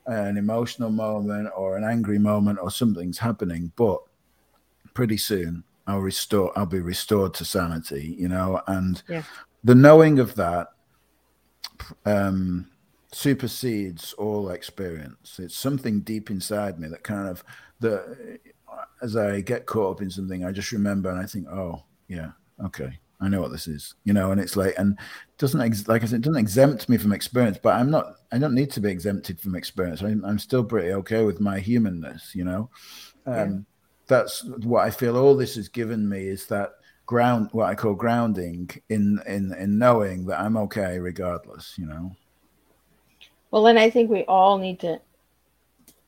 [0.06, 4.00] an emotional moment, or an angry moment, or something's happening, but
[4.94, 6.58] pretty soon I'll restore.
[6.58, 8.16] I'll be restored to sanity.
[8.18, 9.24] You know, and yeah.
[9.64, 10.68] the knowing of that.
[12.06, 12.70] Um,
[13.12, 15.40] supersedes all experience.
[15.40, 17.44] It's something deep inside me that kind of
[17.80, 18.40] that
[19.02, 22.32] as I get caught up in something, I just remember and I think, oh yeah,
[22.66, 24.32] okay, I know what this is, you know.
[24.32, 24.98] And it's like, and
[25.38, 28.16] doesn't ex- like I said, it doesn't exempt me from experience, but I'm not.
[28.32, 30.02] I don't need to be exempted from experience.
[30.02, 32.70] I'm, I'm still pretty okay with my humanness, you know.
[33.26, 33.58] Um, yeah.
[34.08, 35.18] That's what I feel.
[35.18, 36.72] All this has given me is that
[37.06, 42.16] ground, what I call grounding in in in knowing that I'm okay regardless, you know.
[43.52, 45.00] Well, and I think we all need to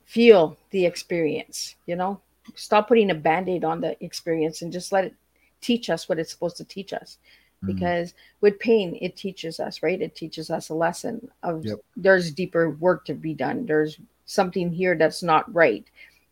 [0.05, 2.19] feel the experience, you know,
[2.55, 5.15] stop putting a band-aid on the experience and just let it
[5.61, 7.17] teach us what it's supposed to teach us.
[7.63, 7.73] Mm-hmm.
[7.73, 10.01] Because with pain, it teaches us, right?
[10.01, 11.79] It teaches us a lesson of yep.
[11.95, 13.65] there's deeper work to be done.
[13.65, 15.85] There's something here that's not right,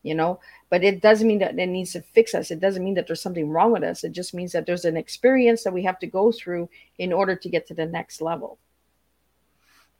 [0.03, 0.39] you know.
[0.69, 2.51] But it doesn't mean that it needs to fix us.
[2.51, 4.03] It doesn't mean that there's something wrong with us.
[4.03, 7.35] It just means that there's an experience that we have to go through in order
[7.35, 8.57] to get to the next level.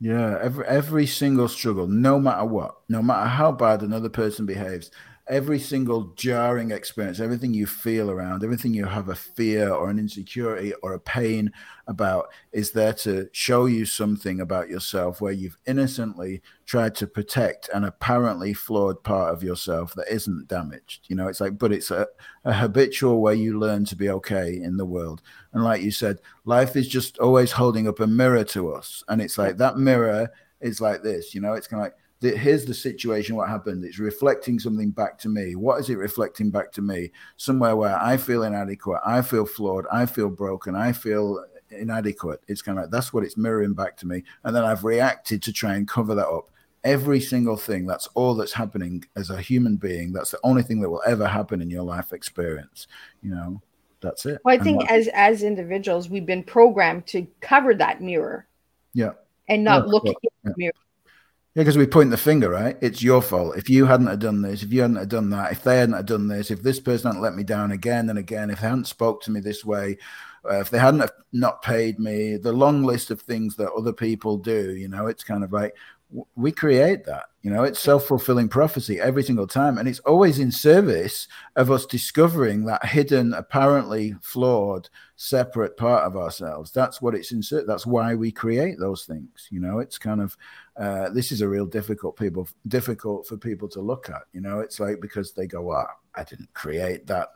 [0.02, 4.91] Yeah, every every single struggle, no matter what, no matter how bad another person behaves,
[5.30, 10.00] every single jarring experience, everything you feel around, everything you have a fear or an
[10.00, 11.52] insecurity or a pain
[11.88, 17.70] about is there to show you something about yourself where you've innocently tried to protect
[17.70, 21.06] an apparently flawed part of yourself that isn't damaged.
[21.08, 22.08] You know, it's like, but it's a,
[22.44, 25.22] a habitual way you learn to be okay in the world.
[25.54, 29.04] And like you said, life is just always holding up a mirror to us.
[29.08, 32.65] And it's like that mirror is like this, you know, it's kind of like, here's
[32.65, 33.86] the situation what happened.
[33.86, 35.55] It's reflecting something back to me.
[35.55, 37.11] What is it reflecting back to me?
[37.38, 42.41] Somewhere where i feel inadequate i feel flawed i feel broken i feel inadequate.
[42.47, 44.24] It's kind of like that's what it's mirroring back to me.
[44.43, 46.49] And then i've reacted to try and cover that up.
[46.84, 50.13] Every single thing that's all that's happening as a human being.
[50.13, 52.88] That's the only thing that will ever happen in your life experience
[53.22, 53.61] you know?
[54.01, 54.39] That's it.
[54.43, 58.47] Well i think as as individuals we've been programmed to cover that mirror
[58.93, 59.11] yeah.
[59.47, 60.11] and not yeah, look yeah.
[60.11, 60.74] in the mirror
[61.60, 62.78] Yeah, because we point the finger, right?
[62.80, 63.57] It's your fault.
[63.57, 65.95] If you hadn't have done this, if you hadn't have done that, if they hadn't
[65.95, 68.68] have done this, if this person hadn't let me down again and again, if they
[68.70, 69.97] hadn't spoke to me this way,
[70.49, 74.38] uh, if they hadn't not paid me, the long list of things that other people
[74.38, 75.76] do, you know, it's kind of like
[76.36, 77.64] we create that you know?
[77.64, 82.86] It's self-fulfilling prophecy every single time and it's always in service of us discovering that
[82.86, 86.72] hidden apparently flawed separate part of ourselves.
[86.72, 89.80] That's what it's in that's why we create those things you know?
[89.80, 90.36] It's kind of
[90.78, 94.60] uh, this is a real difficult people difficult for people to look at you know?
[94.60, 97.30] It's like because they go ah i didn't create that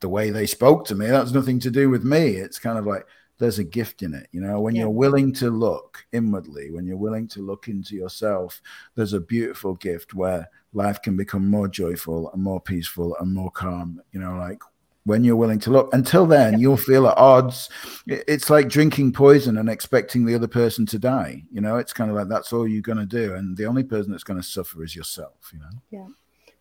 [0.00, 1.06] the way they spoke to me.
[1.06, 2.36] That's nothing to do with me.
[2.36, 3.06] It's kind of like
[3.40, 4.28] there's a gift in it.
[4.30, 4.82] You know, when yeah.
[4.82, 8.62] you're willing to look inwardly, when you're willing to look into yourself,
[8.94, 13.50] there's a beautiful gift where life can become more joyful and more peaceful and more
[13.50, 14.00] calm.
[14.12, 14.62] You know, like
[15.04, 15.92] when you're willing to look.
[15.92, 17.68] Until then, you'll feel at odds.
[18.06, 21.42] It's like drinking poison and expecting the other person to die.
[21.50, 23.34] You know, it's kind of like that's all you're going to do.
[23.34, 25.70] And the only person that's going to suffer is yourself, you know?
[25.90, 26.06] Yeah.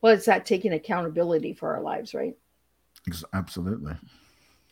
[0.01, 2.35] Well, it's that taking accountability for our lives, right?
[3.33, 3.93] Absolutely.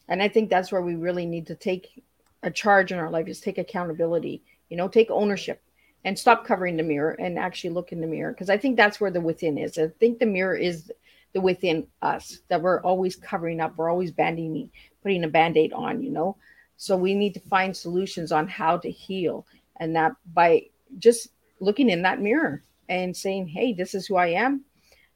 [0.08, 2.04] And I think that's where we really need to take
[2.44, 5.62] a charge in our life is take accountability, you know, take ownership
[6.06, 8.32] and stop covering the mirror and actually look in the mirror.
[8.32, 9.78] Because I think that's where the within is.
[9.78, 10.92] I think the mirror is
[11.34, 14.70] the within us that we're always covering up, we're always banding,
[15.04, 16.38] putting a band aid on, you know.
[16.78, 19.46] So we need to find solutions on how to heal.
[19.78, 20.68] And that by
[21.00, 21.30] just
[21.60, 24.64] looking in that mirror and saying, hey, this is who I am,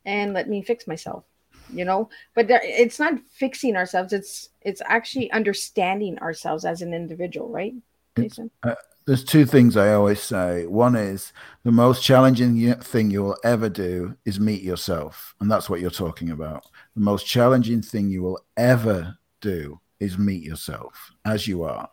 [0.05, 1.23] and let me fix myself
[1.74, 2.09] you know?
[2.36, 7.74] But there, it's not fixing ourselves it's it's actually understanding ourselves as an individual right
[8.17, 8.51] jason?
[8.63, 10.65] uh, there's two things i always say.
[10.65, 15.69] One is the most challenging thing you will ever do is meet yourself and that's
[15.69, 16.65] what you're talking about.
[16.95, 21.89] The most challenging thing you will ever do is meet yourself as you are.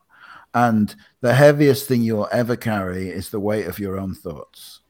[0.55, 4.81] And the heaviest thing you'll ever carry is the weight of your own thoughts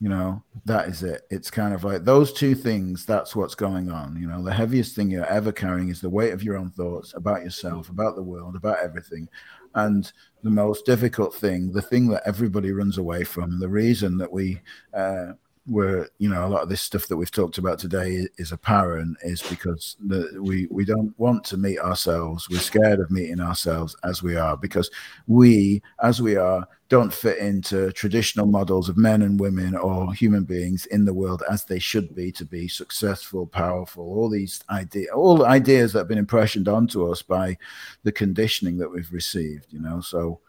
[0.00, 1.22] you know that is it.
[1.30, 4.94] It's kind of like those two things that's what's going on you know the heaviest
[4.94, 8.22] thing you're ever carrying is the weight of your own thoughts about yourself about the
[8.22, 9.28] world about everything.
[9.74, 10.10] And
[10.42, 14.60] the most difficult thing the thing that everybody runs away from the reason that we
[14.94, 15.32] uh,
[15.68, 19.16] where you know a lot of this stuff that we've talked about today is apparent
[19.22, 22.48] is because the, we we don't want to meet ourselves.
[22.48, 24.90] We're scared of meeting ourselves as we are because
[25.26, 30.44] we as we are don't fit into traditional models of men and women or human
[30.44, 35.08] beings in the world as they should be to be successful powerful all these ideas
[35.14, 37.56] all ideas that have been impressioned onto us by
[38.04, 40.40] the conditioning that we've received you know so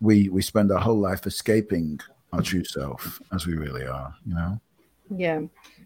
[0.00, 1.98] we we spend our whole life escaping
[2.32, 4.60] our true self as we really are you know
[5.10, 5.40] yeah.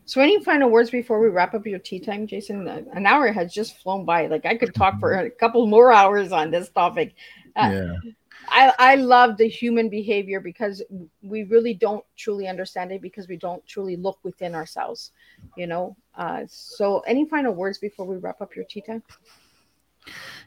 [0.05, 2.67] So, any final words before we wrap up your tea time, Jason?
[2.67, 4.27] An hour has just flown by.
[4.27, 7.15] Like I could talk for a couple more hours on this topic.
[7.55, 8.13] Uh, yeah.
[8.53, 10.83] I, I love the human behavior because
[11.23, 15.13] we really don't truly understand it because we don't truly look within ourselves,
[15.57, 15.97] you know.
[16.15, 19.03] Uh, so, any final words before we wrap up your tea time?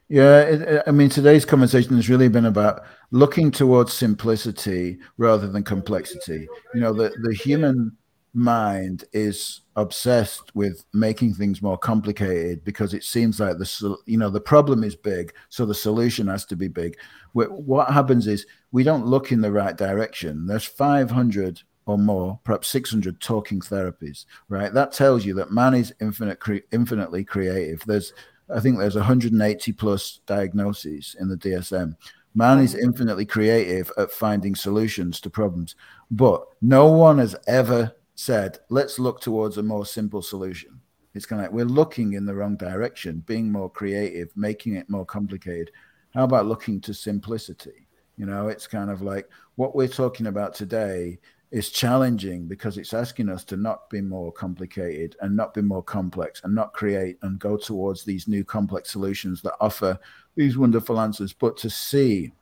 [0.08, 5.64] Yeah, it, I mean, today's conversation has really been about looking towards simplicity rather than
[5.64, 6.48] complexity.
[6.76, 7.98] You know, the the human
[8.36, 14.30] mind is obsessed with making things more complicated because it seems like the you know
[14.30, 16.98] the problem is big so the solution has to be big.
[17.34, 20.48] What happens is we don't look in the right direction.
[20.48, 24.74] There's 500 or more perhaps 600 talking therapies right?
[24.74, 27.84] That tells you that man is infinite cre- infinitely creative.
[27.86, 28.14] There's
[28.54, 31.96] i think there's 180 plus diagnoses in the dsm
[32.36, 35.76] man is infinitely creative at finding solutions to problems
[36.12, 40.80] but no one has ever said, let's look towards a more simple solution.
[41.14, 44.90] It's kind of like we're looking in the wrong direction, being more creative, making it
[44.90, 45.72] more complicated.
[46.14, 47.88] How about looking to simplicity?
[48.18, 51.20] You know, it's kind of like what we're talking about today
[51.52, 55.84] is challenging because it's asking us to not be more complicated and not be more
[55.84, 59.98] complex and not create and go towards these new complex solutions that offer
[60.36, 62.34] these wonderful answers, but to see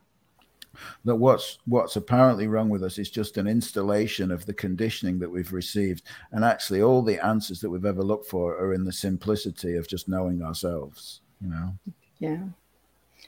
[1.05, 5.29] that what's what's apparently wrong with us is just an installation of the conditioning that
[5.29, 6.03] we've received.
[6.31, 9.87] And actually all the answers that we've ever looked for are in the simplicity of
[9.87, 11.73] just knowing ourselves you know?
[12.19, 12.43] Yeah.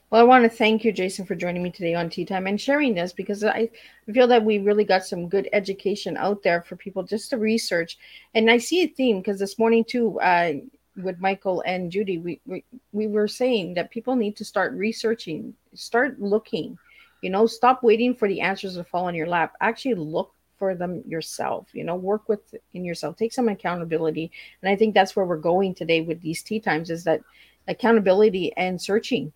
[0.09, 2.59] Well, I want to thank you, Jason, for joining me today on Tea Time and
[2.59, 3.69] sharing this because I
[4.13, 7.97] feel that we really got some good education out there for people just to research.
[8.33, 10.53] And I see a theme because this morning, too, uh,
[10.97, 15.53] with Michael and Judy, we, we, we were saying that people need to start researching,
[15.73, 16.77] start looking,
[17.25, 19.55] you know, stop waiting for the answers to fall in your lap.
[19.59, 21.67] Actually look for them yourself.
[21.73, 23.17] You know, work with in yourself.
[23.17, 24.31] Take some accountability.
[24.61, 27.21] And I think that's where we're going today with these tea times is that
[27.67, 29.33] accountability and searching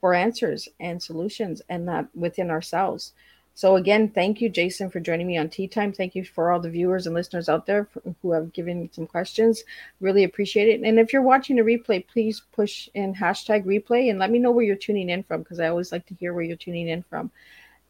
[0.00, 3.12] for answers and solutions and that within ourselves.
[3.58, 5.92] So again, thank you, Jason, for joining me on Tea Time.
[5.92, 7.88] Thank you for all the viewers and listeners out there
[8.22, 9.64] who have given some questions.
[10.00, 10.86] Really appreciate it.
[10.86, 14.52] And if you're watching a replay, please push in hashtag replay and let me know
[14.52, 17.02] where you're tuning in from because I always like to hear where you're tuning in
[17.02, 17.32] from.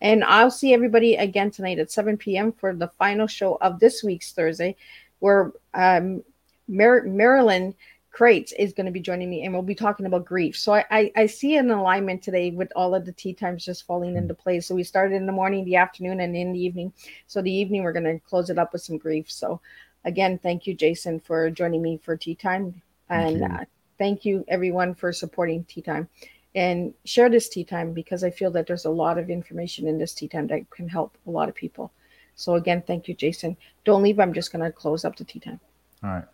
[0.00, 2.50] And I'll see everybody again tonight at 7 p.m.
[2.50, 4.74] for the final show of this week's Thursday,
[5.18, 6.22] where um,
[6.66, 7.74] Mar- Marilyn
[8.10, 10.56] Crates is going to be joining me and we'll be talking about grief.
[10.56, 13.86] So I, I, I, see an alignment today with all of the tea times just
[13.86, 14.66] falling into place.
[14.66, 16.92] So we started in the morning, the afternoon, and in the evening.
[17.26, 19.30] So the evening, we're going to close it up with some grief.
[19.30, 19.60] So
[20.04, 22.80] again, thank you, Jason, for joining me for tea time.
[23.10, 23.64] And thank you, uh,
[23.98, 26.08] thank you everyone for supporting tea time
[26.54, 29.98] and share this tea time because I feel that there's a lot of information in
[29.98, 31.92] this tea time that can help a lot of people.
[32.36, 33.56] So again, thank you, Jason.
[33.84, 34.18] Don't leave.
[34.18, 35.60] I'm just going to close up the tea time.
[36.02, 36.24] All right.